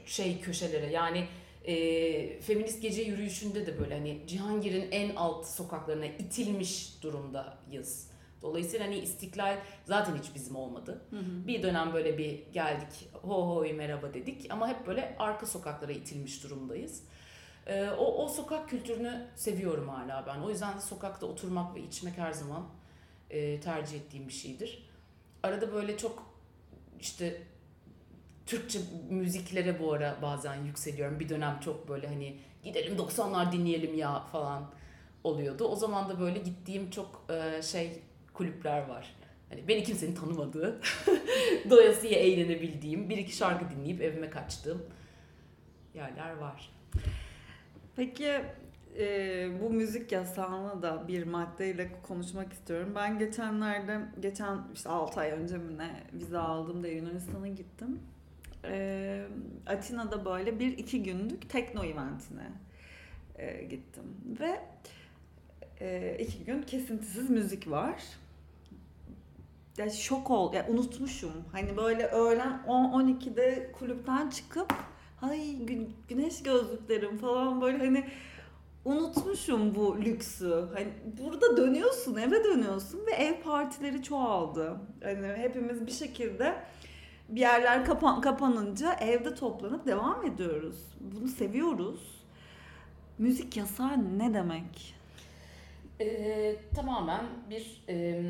şey 0.05 0.41
köşelere 0.41 0.91
yani 0.91 1.27
e, 1.65 2.41
feminist 2.41 2.81
gece 2.81 3.01
yürüyüşünde 3.01 3.67
de 3.67 3.79
böyle 3.79 3.93
hani 3.93 4.21
Cihangir'in 4.27 4.91
en 4.91 5.15
alt 5.15 5.45
sokaklarına 5.45 6.05
itilmiş 6.05 7.03
durumdayız. 7.03 8.09
Dolayısıyla 8.41 8.85
hani 8.85 8.97
istiklal 8.99 9.57
zaten 9.85 10.15
hiç 10.15 10.35
bizim 10.35 10.55
olmadı. 10.55 11.01
Hı 11.09 11.15
hı. 11.19 11.47
Bir 11.47 11.63
dönem 11.63 11.93
böyle 11.93 12.17
bir 12.17 12.43
geldik 12.53 13.09
ho 13.13 13.55
hoy 13.55 13.73
merhaba 13.73 14.13
dedik 14.13 14.47
ama 14.49 14.67
hep 14.67 14.87
böyle 14.87 15.15
arka 15.19 15.45
sokaklara 15.45 15.91
itilmiş 15.91 16.43
durumdayız. 16.43 17.03
E, 17.67 17.89
o, 17.89 18.23
o 18.23 18.27
sokak 18.27 18.69
kültürünü 18.69 19.27
seviyorum 19.35 19.89
hala 19.89 20.25
ben. 20.27 20.39
O 20.39 20.49
yüzden 20.49 20.77
de 20.77 20.81
sokakta 20.81 21.25
oturmak 21.25 21.75
ve 21.75 21.81
içmek 21.81 22.17
her 22.17 22.31
zaman 22.31 22.67
e, 23.29 23.59
tercih 23.59 23.97
ettiğim 23.97 24.27
bir 24.27 24.33
şeydir. 24.33 24.89
Arada 25.43 25.73
böyle 25.73 25.97
çok 25.97 26.23
işte 26.99 27.41
Türkçe 28.45 28.79
müziklere 29.09 29.79
bu 29.79 29.93
ara 29.93 30.17
bazen 30.21 30.55
yükseliyorum. 30.55 31.19
Bir 31.19 31.29
dönem 31.29 31.59
çok 31.59 31.89
böyle 31.89 32.07
hani 32.07 32.37
gidelim 32.63 32.97
90'lar 32.97 33.51
dinleyelim 33.51 33.95
ya 33.95 34.19
falan 34.19 34.71
oluyordu. 35.23 35.63
O 35.63 35.75
zaman 35.75 36.09
da 36.09 36.19
böyle 36.19 36.39
gittiğim 36.39 36.89
çok 36.89 37.25
e, 37.29 37.61
şey 37.61 38.01
kulüpler 38.33 38.87
var. 38.87 39.15
Hani 39.49 39.67
beni 39.67 39.83
kimsenin 39.83 40.15
tanımadığı, 40.15 40.81
doyasıya 41.69 42.19
eğlenebildiğim, 42.19 43.09
bir 43.09 43.17
iki 43.17 43.35
şarkı 43.35 43.75
dinleyip 43.75 44.01
evime 44.01 44.29
kaçtığım 44.29 44.85
yerler 45.93 46.37
var. 46.37 46.71
Peki 47.95 48.41
e, 48.99 49.47
bu 49.61 49.69
müzik 49.69 50.11
yasağını 50.11 50.81
da 50.81 51.07
bir 51.07 51.23
maddeyle 51.23 51.91
konuşmak 52.07 52.53
istiyorum. 52.53 52.91
Ben 52.95 53.19
geçenlerde, 53.19 53.99
geçen 54.19 54.59
işte 54.73 54.89
6 54.89 55.19
ay 55.19 55.31
önce 55.31 55.57
mi 55.57 55.77
ne 55.77 56.03
vize 56.13 56.37
aldım 56.37 56.83
da 56.83 56.87
Yunanistan'a 56.87 57.47
gittim. 57.47 57.99
E, 58.63 59.25
Atina'da 59.65 60.25
böyle 60.25 60.59
bir 60.59 60.77
iki 60.77 61.03
günlük 61.03 61.49
tekno 61.49 61.83
eventine 61.83 62.51
e, 63.35 63.63
gittim. 63.63 64.03
Ve 64.39 64.59
e, 65.81 66.17
iki 66.19 66.43
gün 66.43 66.61
kesintisiz 66.61 67.29
müzik 67.29 67.71
var. 67.71 68.03
Ya 69.77 69.89
şok 69.89 70.31
ol, 70.31 70.53
ya 70.53 70.67
unutmuşum. 70.69 71.33
Hani 71.51 71.77
böyle 71.77 72.05
öğlen 72.07 72.63
10-12'de 72.67 73.71
kulüpten 73.71 74.29
çıkıp 74.29 74.73
ay 75.21 75.39
gü- 75.39 75.89
güneş 76.07 76.43
gözlüklerim 76.43 77.17
falan 77.17 77.61
böyle 77.61 77.77
hani 77.77 78.05
unutmuşum 78.85 79.75
bu 79.75 80.01
lüksü. 80.01 80.67
Hani 80.73 80.87
burada 81.21 81.57
dönüyorsun, 81.57 82.15
eve 82.15 82.43
dönüyorsun 82.43 83.05
ve 83.05 83.11
ev 83.11 83.41
partileri 83.41 84.03
çoğaldı. 84.03 84.77
Hani 85.03 85.27
hepimiz 85.27 85.87
bir 85.87 85.91
şekilde 85.91 86.55
bir 87.29 87.39
yerler 87.39 87.85
kapan 87.85 88.21
kapanınca 88.21 88.93
evde 88.93 89.35
toplanıp 89.35 89.85
devam 89.85 90.25
ediyoruz. 90.25 90.77
Bunu 90.99 91.27
seviyoruz. 91.27 92.15
Müzik 93.17 93.57
yasağı 93.57 94.17
ne 94.19 94.33
demek? 94.33 94.95
Ee, 96.01 96.55
tamamen 96.75 97.25
bir 97.49 97.83
e, 97.89 98.23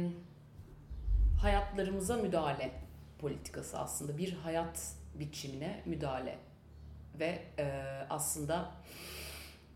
hayatlarımıza 1.42 2.18
müdahale 2.18 2.72
politikası 3.20 3.80
aslında. 3.80 4.18
Bir 4.18 4.34
hayat 4.34 4.94
biçimine 5.20 5.84
müdahale 5.86 6.38
ve 7.20 7.42
e, 7.60 7.66
aslında 8.10 8.72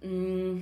hmm, 0.02 0.60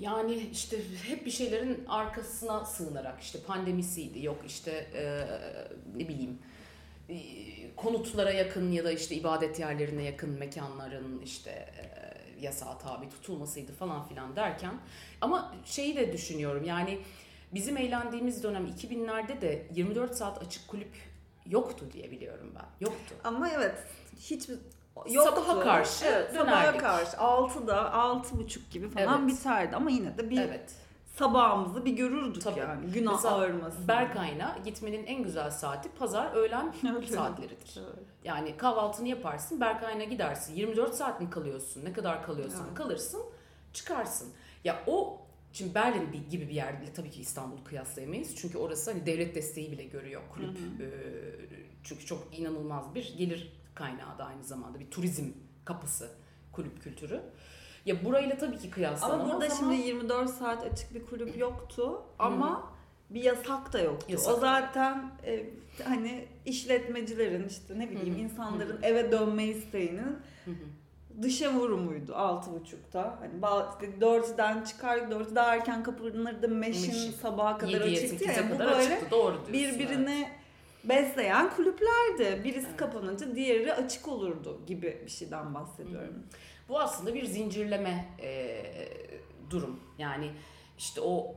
yani 0.00 0.34
işte 0.52 0.78
hep 1.02 1.26
bir 1.26 1.30
şeylerin 1.30 1.84
arkasına 1.88 2.64
sığınarak 2.64 3.22
işte 3.22 3.38
pandemisiydi 3.46 4.24
yok 4.24 4.38
işte 4.46 4.70
e, 4.94 5.26
ne 5.96 6.08
bileyim 6.08 6.38
e, 7.08 7.16
konutlara 7.76 8.30
yakın 8.30 8.72
ya 8.72 8.84
da 8.84 8.92
işte 8.92 9.14
ibadet 9.14 9.60
yerlerine 9.60 10.02
yakın 10.02 10.30
mekanların 10.30 11.20
işte 11.24 11.50
e, 11.50 12.44
yasağa 12.44 12.78
tabi 12.78 13.08
tutulmasıydı 13.08 13.72
falan 13.72 14.08
filan 14.08 14.36
derken 14.36 14.74
ama 15.20 15.54
şeyi 15.64 15.96
de 15.96 16.12
düşünüyorum 16.12 16.64
yani 16.64 16.98
bizim 17.54 17.76
eğlendiğimiz 17.76 18.42
dönem 18.42 18.66
2000'lerde 18.66 19.40
de 19.40 19.66
24 19.74 20.14
saat 20.14 20.42
açık 20.42 20.68
kulüp 20.68 20.96
yoktu 21.46 21.86
diye 21.92 22.10
biliyorum 22.10 22.52
ben. 22.54 22.86
Yoktu. 22.86 23.14
Ama 23.24 23.50
evet 23.50 23.74
hiçbir 24.16 24.58
Yoktu. 25.10 25.34
Sabaha 25.36 25.60
karşı 25.60 26.04
evet, 26.04 26.34
dönerdik. 26.34 26.80
Sabaha 26.80 27.04
karşı 27.04 27.16
6'da 27.16 27.76
6.30 27.76 28.58
gibi 28.70 28.88
falan 28.88 29.20
evet. 29.20 29.36
biterdi 29.36 29.76
ama 29.76 29.90
yine 29.90 30.18
de 30.18 30.30
bir 30.30 30.40
evet. 30.40 30.74
sabahımızı 31.16 31.84
bir 31.84 31.92
görürdük 31.92 32.42
Tabii. 32.42 32.60
yani. 32.60 32.86
Günah 32.86 33.12
Mesela 33.12 33.34
ağırmasın. 33.34 33.88
Berkay'ına 33.88 34.58
gitmenin 34.64 35.06
en 35.06 35.22
güzel 35.22 35.50
saati 35.50 35.88
pazar 35.88 36.34
öğlen 36.34 36.74
saatleridir. 37.14 37.78
Evet. 37.78 38.06
Yani 38.24 38.56
kahvaltını 38.56 39.08
yaparsın, 39.08 39.60
Berkay'ına 39.60 40.04
gidersin. 40.04 40.54
24 40.54 40.94
saat 40.94 41.20
mi 41.20 41.30
kalıyorsun? 41.30 41.84
Ne 41.84 41.92
kadar 41.92 42.22
kalıyorsun? 42.22 42.64
Evet. 42.66 42.74
Kalırsın, 42.74 43.22
çıkarsın. 43.72 44.32
Ya 44.64 44.82
o 44.86 45.20
Şimdi 45.52 45.74
Berlin 45.74 46.28
gibi 46.30 46.48
bir 46.48 46.54
yerde 46.54 46.92
tabii 46.92 47.10
ki 47.10 47.20
İstanbul'u 47.20 47.64
kıyaslayamayız. 47.64 48.36
Çünkü 48.36 48.58
orası 48.58 48.90
hani 48.90 49.06
devlet 49.06 49.34
desteği 49.34 49.72
bile 49.72 49.84
görüyor 49.84 50.22
kulüp. 50.34 50.58
Hı 50.58 50.84
hı. 50.84 50.90
çünkü 51.84 52.06
çok 52.06 52.38
inanılmaz 52.38 52.94
bir 52.94 53.14
gelir 53.18 53.52
kaynağı 53.76 54.18
da 54.18 54.24
aynı 54.24 54.44
zamanda 54.44 54.80
bir 54.80 54.90
turizm 54.90 55.24
kapısı 55.64 56.10
kulüp 56.52 56.82
kültürü. 56.82 57.22
Ya 57.86 58.04
burayla 58.04 58.38
tabii 58.38 58.58
ki 58.58 58.70
kıyaslanamaz 58.70 59.20
ama 59.20 59.32
burada 59.32 59.46
ama... 59.46 59.54
şimdi 59.54 59.88
24 59.88 60.30
saat 60.30 60.64
açık 60.64 60.94
bir 60.94 61.06
kulüp 61.06 61.36
yoktu 61.36 62.02
ama 62.18 62.50
Hı-hı. 62.50 63.14
bir 63.14 63.22
yasak 63.22 63.72
da 63.72 63.80
yoktu. 63.80 64.06
Yasak. 64.08 64.34
O 64.34 64.40
zaten 64.40 65.10
e, 65.26 65.50
hani 65.84 66.28
işletmecilerin 66.44 67.48
işte 67.48 67.78
ne 67.78 67.90
bileyim 67.90 68.14
Hı-hı. 68.14 68.22
insanların 68.22 68.76
Hı-hı. 68.76 68.86
eve 68.86 69.12
dönme 69.12 69.44
isteğinin 69.44 70.18
Hı-hı 70.44 70.54
dışa 71.22 71.52
vurumuydu 71.52 72.14
altı 72.14 72.52
buçukta. 72.52 73.18
Hani 73.20 73.42
dörtten 74.00 74.64
çıkar, 74.64 75.10
dörtte 75.10 75.40
erken 75.40 75.82
kapanırdı. 75.82 76.48
Meşin, 76.48 76.94
Meşin. 76.94 77.12
sabaha 77.12 77.58
kadar 77.58 77.80
açıktı. 77.80 78.24
Yani 78.24 78.54
bu 78.54 78.58
böyle 78.58 78.70
açıktı. 78.70 79.10
Doğru 79.10 79.40
birbirini 79.52 80.28
evet. 80.28 80.35
Besleyen 80.88 81.50
kulüplerdi. 81.56 82.44
Birisi 82.44 82.66
evet. 82.66 82.76
kapanınca 82.76 83.34
diğeri 83.34 83.74
açık 83.74 84.08
olurdu 84.08 84.60
gibi 84.66 85.02
bir 85.04 85.10
şeyden 85.10 85.54
bahsediyorum. 85.54 86.14
Hı. 86.14 86.36
Bu 86.68 86.80
aslında 86.80 87.14
bir 87.14 87.24
zincirleme 87.24 88.04
e, 88.22 88.62
durum. 89.50 89.80
Yani 89.98 90.30
işte 90.78 91.00
o 91.00 91.34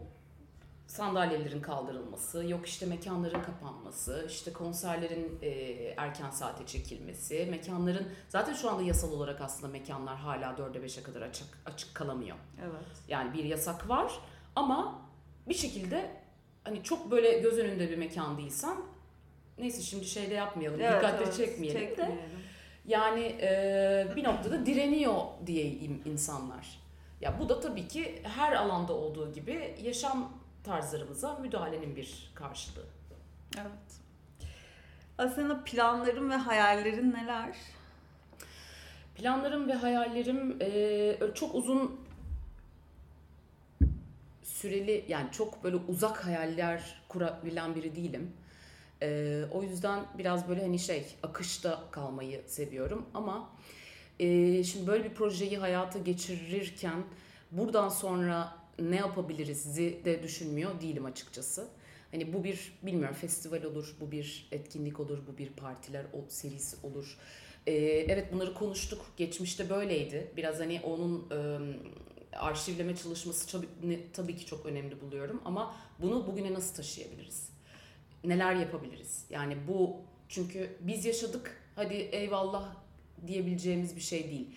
sandalyelerin 0.87 1.61
kaldırılması, 1.61 2.45
yok 2.45 2.67
işte 2.67 2.85
mekanların 2.85 3.41
kapanması, 3.41 4.25
işte 4.27 4.53
konserlerin 4.53 5.39
e, 5.41 5.49
erken 5.97 6.29
saate 6.29 6.65
çekilmesi, 6.65 7.47
mekanların 7.49 8.07
zaten 8.29 8.53
şu 8.53 8.69
anda 8.69 8.83
yasal 8.83 9.11
olarak 9.11 9.41
aslında 9.41 9.71
mekanlar 9.71 10.17
hala 10.17 10.45
4'e 10.45 10.85
5'e 10.85 11.03
kadar 11.03 11.21
açık 11.21 11.47
açık 11.65 11.95
kalamıyor. 11.95 12.37
Evet. 12.61 12.87
Yani 13.07 13.33
bir 13.33 13.43
yasak 13.43 13.89
var 13.89 14.19
ama 14.55 15.01
bir 15.49 15.53
şekilde 15.53 16.11
hani 16.63 16.83
çok 16.83 17.11
böyle 17.11 17.39
göz 17.39 17.57
önünde 17.57 17.89
bir 17.89 17.97
mekan 17.97 18.37
değilsen 18.37 18.77
neyse 19.59 19.81
şimdi 19.81 20.05
şeyde 20.05 20.33
yapmayalım, 20.33 20.81
evet, 20.81 20.97
dikkatle 20.97 21.23
evet, 21.23 21.37
çekmeyelim, 21.37 21.81
çekmeyelim 21.81 22.17
de 22.17 22.21
yani 22.85 23.23
e, 23.41 24.07
bir 24.15 24.23
noktada 24.23 24.65
direniyor 24.65 25.15
diyeyim 25.45 26.01
insanlar. 26.05 26.79
Ya 27.21 27.39
bu 27.39 27.49
da 27.49 27.59
tabii 27.59 27.87
ki 27.87 28.21
her 28.23 28.53
alanda 28.53 28.93
olduğu 28.93 29.33
gibi 29.33 29.75
yaşam 29.83 30.33
tarzlarımıza 30.63 31.35
müdahalenin 31.35 31.95
bir 31.95 32.31
karşılığı. 32.35 32.85
Evet. 33.57 33.99
Aslında 35.17 35.63
planların 35.63 36.29
ve 36.29 36.35
hayallerin 36.35 37.13
neler? 37.13 37.55
Planlarım 39.15 39.67
ve 39.67 39.73
hayallerim 39.73 40.57
e, 40.61 41.33
çok 41.35 41.55
uzun 41.55 41.99
süreli 44.43 45.05
yani 45.07 45.31
çok 45.31 45.63
böyle 45.63 45.75
uzak 45.75 46.25
hayaller 46.25 47.01
kurabilen 47.07 47.75
biri 47.75 47.95
değilim. 47.95 48.33
E, 49.01 49.41
o 49.51 49.63
yüzden 49.63 50.05
biraz 50.17 50.49
böyle 50.49 50.61
hani 50.61 50.79
şey 50.79 51.05
akışta 51.23 51.83
kalmayı 51.91 52.41
seviyorum 52.47 53.05
ama 53.13 53.49
e, 54.19 54.63
şimdi 54.63 54.87
böyle 54.87 55.03
bir 55.03 55.13
projeyi 55.13 55.57
hayata 55.57 55.99
geçirirken 55.99 57.03
buradan 57.51 57.89
sonra 57.89 58.55
ne 58.79 58.95
yapabiliriz 58.95 59.77
de 59.77 60.23
düşünmüyor 60.23 60.81
değilim 60.81 61.05
açıkçası. 61.05 61.67
Hani 62.11 62.33
bu 62.33 62.43
bir 62.43 62.73
bilmiyorum 62.83 63.15
festival 63.21 63.63
olur, 63.63 63.95
bu 64.01 64.11
bir 64.11 64.47
etkinlik 64.51 64.99
olur, 64.99 65.19
bu 65.27 65.37
bir 65.37 65.49
partiler 65.49 66.05
o 66.13 66.25
serisi 66.29 66.77
olur. 66.83 67.17
Ee, 67.67 67.73
evet 68.07 68.33
bunları 68.33 68.53
konuştuk. 68.53 69.05
Geçmişte 69.17 69.69
böyleydi. 69.69 70.31
Biraz 70.37 70.59
hani 70.59 70.81
onun 70.83 71.27
e, 71.31 72.37
arşivleme 72.37 72.95
çalışması 72.95 73.47
tabii, 73.47 73.99
tabii 74.13 74.35
ki 74.35 74.45
çok 74.45 74.65
önemli 74.65 75.01
buluyorum 75.01 75.41
ama 75.45 75.75
bunu 76.01 76.27
bugüne 76.27 76.53
nasıl 76.53 76.75
taşıyabiliriz? 76.75 77.48
Neler 78.23 78.55
yapabiliriz? 78.55 79.25
Yani 79.29 79.57
bu 79.67 79.97
çünkü 80.29 80.77
biz 80.79 81.05
yaşadık. 81.05 81.61
Hadi 81.75 81.93
eyvallah 81.93 82.75
diyebileceğimiz 83.27 83.95
bir 83.95 84.01
şey 84.01 84.29
değil. 84.29 84.49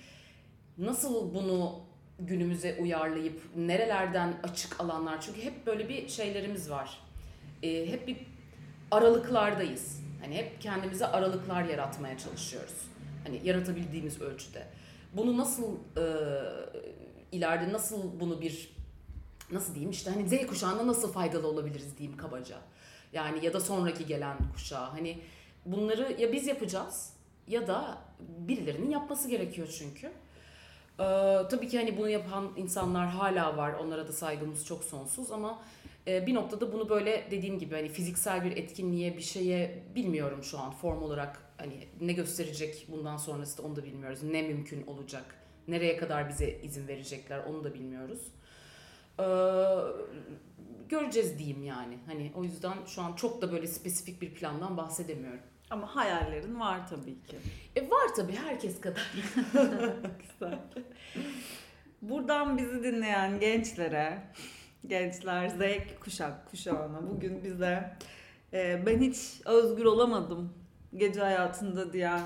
Nasıl 0.78 1.34
bunu 1.34 1.80
günümüze 2.18 2.78
uyarlayıp 2.80 3.40
nerelerden 3.56 4.34
açık 4.42 4.80
alanlar 4.80 5.20
çünkü 5.20 5.42
hep 5.42 5.66
böyle 5.66 5.88
bir 5.88 6.08
şeylerimiz 6.08 6.70
var. 6.70 6.98
Ee, 7.62 7.86
hep 7.86 8.06
bir 8.06 8.16
aralıklardayız. 8.90 10.00
Hani 10.22 10.34
hep 10.36 10.60
kendimize 10.60 11.06
aralıklar 11.06 11.64
yaratmaya 11.64 12.18
çalışıyoruz. 12.18 12.88
Hani 13.24 13.40
yaratabildiğimiz 13.44 14.20
ölçüde. 14.20 14.66
Bunu 15.12 15.36
nasıl 15.36 15.76
e, 15.96 16.04
ileride 17.32 17.72
nasıl 17.72 18.20
bunu 18.20 18.40
bir 18.40 18.72
nasıl 19.50 19.74
diyeyim 19.74 19.90
işte 19.90 20.10
hani 20.10 20.28
Z 20.28 20.46
kuşağına 20.46 20.86
nasıl 20.86 21.12
faydalı 21.12 21.46
olabiliriz 21.46 21.98
diyeyim 21.98 22.18
kabaca. 22.18 22.56
Yani 23.12 23.44
ya 23.44 23.52
da 23.52 23.60
sonraki 23.60 24.06
gelen 24.06 24.36
kuşağa. 24.54 24.92
Hani 24.92 25.18
bunları 25.66 26.20
ya 26.20 26.32
biz 26.32 26.46
yapacağız 26.46 27.12
ya 27.48 27.66
da 27.66 27.98
birilerinin 28.20 28.90
yapması 28.90 29.28
gerekiyor 29.28 29.68
çünkü. 29.78 30.06
Ee, 30.06 30.12
tabii 31.50 31.68
ki 31.68 31.78
hani 31.78 31.98
bunu 31.98 32.08
yapan 32.08 32.52
insanlar 32.56 33.08
hala 33.08 33.56
var. 33.56 33.72
Onlara 33.72 34.08
da 34.08 34.12
saygımız 34.12 34.66
çok 34.66 34.84
sonsuz 34.84 35.32
ama 35.32 35.62
e, 36.06 36.26
bir 36.26 36.34
noktada 36.34 36.72
bunu 36.72 36.88
böyle 36.88 37.26
dediğim 37.30 37.58
gibi 37.58 37.74
hani 37.74 37.88
fiziksel 37.88 38.44
bir 38.44 38.56
etkinliğe 38.56 39.16
bir 39.16 39.22
şeye 39.22 39.82
bilmiyorum 39.94 40.42
şu 40.42 40.58
an 40.58 40.72
form 40.72 41.02
olarak 41.02 41.42
hani 41.56 41.88
ne 42.00 42.12
gösterecek 42.12 42.86
bundan 42.88 43.16
sonrası 43.16 43.58
da 43.58 43.62
onu 43.62 43.76
da 43.76 43.84
bilmiyoruz. 43.84 44.22
Ne 44.22 44.42
mümkün 44.42 44.86
olacak? 44.86 45.24
Nereye 45.68 45.96
kadar 45.96 46.28
bize 46.28 46.60
izin 46.62 46.88
verecekler 46.88 47.44
onu 47.44 47.64
da 47.64 47.74
bilmiyoruz. 47.74 48.20
Ee, 49.20 49.24
göreceğiz 50.88 51.38
diyeyim 51.38 51.62
yani. 51.62 51.98
Hani 52.06 52.32
o 52.34 52.44
yüzden 52.44 52.74
şu 52.86 53.02
an 53.02 53.12
çok 53.12 53.42
da 53.42 53.52
böyle 53.52 53.66
spesifik 53.66 54.22
bir 54.22 54.34
plandan 54.34 54.76
bahsedemiyorum. 54.76 55.40
Ama 55.70 55.96
hayallerin 55.96 56.60
var 56.60 56.88
tabii 56.88 57.22
ki. 57.22 57.36
E 57.76 57.90
var 57.90 58.14
tabii 58.16 58.36
herkes 58.36 58.80
kadar. 58.80 59.12
Güzel. 60.18 60.58
Buradan 62.02 62.58
bizi 62.58 62.82
dinleyen 62.82 63.40
gençlere, 63.40 64.22
gençler 64.86 65.48
Z 65.48 65.60
kuşak 66.00 66.50
kuşağına 66.50 67.10
bugün 67.10 67.44
bize 67.44 67.96
e, 68.52 68.86
ben 68.86 69.00
hiç 69.00 69.40
özgür 69.44 69.84
olamadım 69.84 70.52
gece 70.96 71.20
hayatında 71.20 71.92
diyen 71.92 72.20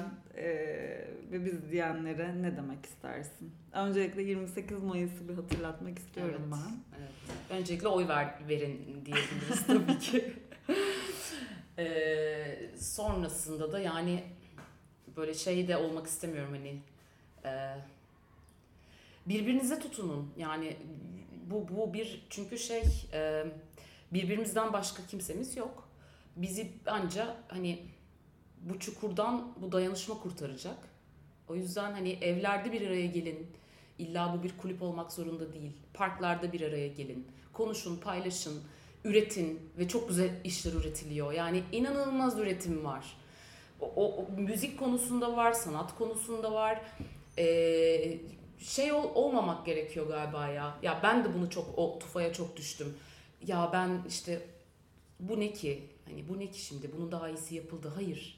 ve 1.32 1.44
biz 1.44 1.70
diyenlere 1.70 2.42
ne 2.42 2.56
demek 2.56 2.86
istersin? 2.86 3.52
Öncelikle 3.72 4.22
28 4.22 4.82
Mayıs'ı 4.82 5.28
bir 5.28 5.34
hatırlatmak 5.34 5.98
istiyorum 5.98 6.42
evet, 6.42 6.52
ben. 6.52 7.00
Evet. 7.00 7.60
Öncelikle 7.60 7.88
oy 7.88 8.08
ver, 8.08 8.34
verin 8.48 9.02
diyebiliriz 9.04 9.66
tabii 9.66 9.98
ki. 9.98 10.32
Ee, 11.78 12.70
sonrasında 12.78 13.72
da 13.72 13.80
yani 13.80 14.24
böyle 15.16 15.34
şey 15.34 15.68
de 15.68 15.76
olmak 15.76 16.06
istemiyorum 16.06 16.52
hani 16.52 16.80
e, 17.44 17.76
birbirinize 19.26 19.78
tutunun 19.78 20.32
yani 20.36 20.76
bu 21.50 21.68
bu 21.68 21.94
bir 21.94 22.26
çünkü 22.30 22.58
şey 22.58 22.82
e, 23.12 23.44
birbirimizden 24.12 24.72
başka 24.72 25.06
kimsemiz 25.06 25.56
yok 25.56 25.88
bizi 26.36 26.72
anca 26.86 27.36
hani 27.48 27.78
bu 28.66 28.78
çukurdan 28.78 29.52
bu 29.60 29.72
dayanışma 29.72 30.18
kurtaracak 30.18 30.76
o 31.48 31.54
yüzden 31.54 31.92
hani 31.92 32.12
evlerde 32.12 32.72
bir 32.72 32.86
araya 32.86 33.06
gelin 33.06 33.46
illa 33.98 34.36
bu 34.38 34.42
bir 34.42 34.56
kulüp 34.58 34.82
olmak 34.82 35.12
zorunda 35.12 35.52
değil 35.52 35.72
parklarda 35.94 36.52
bir 36.52 36.60
araya 36.60 36.88
gelin 36.88 37.26
konuşun 37.52 37.96
paylaşın 37.96 38.62
üretin 39.06 39.70
ve 39.78 39.88
çok 39.88 40.08
güzel 40.08 40.30
işler 40.44 40.72
üretiliyor. 40.72 41.32
Yani 41.32 41.62
inanılmaz 41.72 42.38
üretim 42.38 42.84
var. 42.84 43.16
O, 43.80 43.86
o, 43.96 44.16
o 44.16 44.40
müzik 44.40 44.78
konusunda 44.78 45.36
var, 45.36 45.52
sanat 45.52 45.98
konusunda 45.98 46.52
var. 46.52 46.82
Ee, 47.38 48.18
şey 48.58 48.92
ol, 48.92 49.04
olmamak 49.14 49.66
gerekiyor 49.66 50.08
galiba 50.08 50.48
ya. 50.48 50.78
Ya 50.82 51.00
ben 51.02 51.24
de 51.24 51.34
bunu 51.34 51.50
çok 51.50 51.78
o 51.78 51.98
tufaya 51.98 52.32
çok 52.32 52.56
düştüm. 52.56 52.94
Ya 53.46 53.70
ben 53.72 54.02
işte 54.08 54.46
bu 55.20 55.40
ne 55.40 55.52
ki? 55.52 55.82
Hani 56.04 56.28
bu 56.28 56.38
ne 56.38 56.50
ki 56.50 56.60
şimdi? 56.60 56.90
Bunun 56.96 57.12
daha 57.12 57.28
iyisi 57.28 57.54
yapıldı. 57.54 57.92
Hayır. 57.94 58.35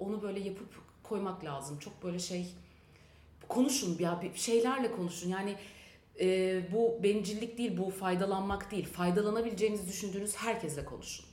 Onu 0.00 0.22
böyle 0.22 0.40
yapıp 0.40 0.68
koymak 1.02 1.44
lazım. 1.44 1.78
Çok 1.78 2.02
böyle 2.02 2.18
şey 2.18 2.46
konuşun 3.48 3.96
ya 3.98 4.22
bir 4.22 4.40
şeylerle 4.40 4.92
konuşun. 4.92 5.28
Yani 5.30 5.56
e, 6.20 6.62
bu 6.72 7.02
bencillik 7.02 7.58
değil, 7.58 7.78
bu 7.78 7.90
faydalanmak 7.90 8.70
değil. 8.70 8.86
Faydalanabileceğinizi 8.86 9.88
düşündüğünüz 9.88 10.36
herkesle 10.36 10.84
konuşun. 10.84 11.26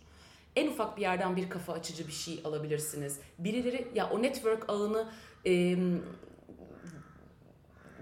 En 0.55 0.67
ufak 0.67 0.97
bir 0.97 1.01
yerden 1.01 1.35
bir 1.35 1.49
kafa 1.49 1.73
açıcı 1.73 2.07
bir 2.07 2.13
şey 2.13 2.41
alabilirsiniz. 2.43 3.19
Birileri 3.39 3.87
ya 3.95 4.09
o 4.09 4.21
network 4.21 4.69
ağını 4.69 5.09
e, 5.45 5.77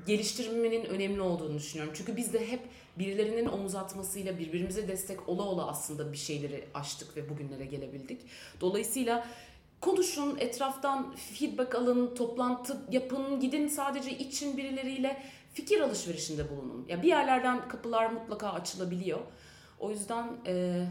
geliştirmenin 0.07 0.85
önemli 0.85 1.21
olduğunu 1.21 1.57
düşünüyorum. 1.57 1.93
Çünkü 1.97 2.17
biz 2.17 2.33
de 2.33 2.47
hep 2.47 2.61
birilerinin 2.99 3.45
omuz 3.45 3.75
atmasıyla 3.75 4.39
birbirimize 4.39 4.87
destek 4.87 5.29
ola 5.29 5.43
ola 5.43 5.67
aslında 5.67 6.11
bir 6.11 6.17
şeyleri 6.17 6.65
aştık 6.73 7.17
ve 7.17 7.29
bugünlere 7.29 7.65
gelebildik. 7.65 8.21
Dolayısıyla 8.61 9.27
konuşun, 9.85 10.37
etraftan 10.39 11.15
feedback 11.15 11.75
alın, 11.75 12.15
toplantı 12.15 12.77
yapın, 12.91 13.39
gidin 13.39 13.67
sadece 13.67 14.17
için 14.17 14.57
birileriyle 14.57 15.21
fikir 15.53 15.79
alışverişinde 15.79 16.49
bulunun. 16.49 16.85
Ya 16.89 17.01
bir 17.01 17.07
yerlerden 17.07 17.67
kapılar 17.67 18.09
mutlaka 18.09 18.49
açılabiliyor. 18.49 19.19
O 19.79 19.91
yüzden 19.91 20.37
e, 20.47 20.85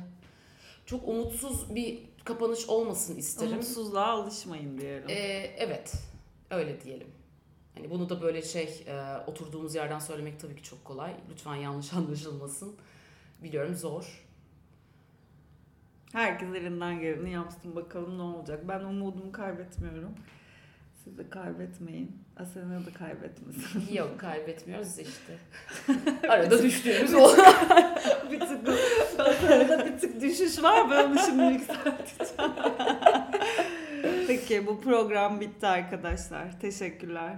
çok 0.86 1.08
umutsuz 1.08 1.74
bir 1.74 1.98
kapanış 2.24 2.68
olmasın 2.68 3.16
isterim. 3.16 3.52
Umutsuzluğa 3.52 4.06
alışmayın 4.06 4.78
diyelim. 4.78 5.08
E, 5.08 5.14
evet, 5.58 5.92
öyle 6.50 6.80
diyelim. 6.80 7.08
Hani 7.74 7.90
bunu 7.90 8.08
da 8.08 8.22
böyle 8.22 8.42
şey 8.42 8.84
e, 8.86 9.16
oturduğumuz 9.26 9.74
yerden 9.74 9.98
söylemek 9.98 10.40
tabii 10.40 10.56
ki 10.56 10.62
çok 10.62 10.84
kolay. 10.84 11.14
Lütfen 11.30 11.54
yanlış 11.54 11.92
anlaşılmasın. 11.94 12.76
Biliyorum 13.42 13.74
zor. 13.74 14.23
Herkes 16.14 16.48
elinden 16.54 17.00
geleni 17.00 17.32
yapsın 17.32 17.76
bakalım 17.76 18.18
ne 18.18 18.22
olacak. 18.22 18.60
Ben 18.68 18.80
umudumu 18.80 19.32
kaybetmiyorum. 19.32 20.14
Siz 21.04 21.18
de 21.18 21.30
kaybetmeyin. 21.30 22.24
Asena 22.36 22.86
da 22.86 22.92
kaybetmesin. 22.98 23.92
Yok 23.94 24.20
kaybetmiyoruz 24.20 24.98
işte. 24.98 25.38
Arada 26.28 26.62
düştüğümüz 26.62 27.14
o. 27.14 27.36
bir 28.30 28.40
tık 28.40 28.68
Asena'da 29.18 29.86
bir 29.86 29.98
tık 29.98 30.20
düşüş 30.20 30.62
var. 30.62 30.90
Ben 30.90 31.10
onu 31.10 31.18
şimdi 31.18 31.42
yükselteceğim. 31.42 32.52
Peki 34.26 34.66
bu 34.66 34.80
program 34.80 35.40
bitti 35.40 35.66
arkadaşlar. 35.66 36.60
Teşekkürler. 36.60 37.36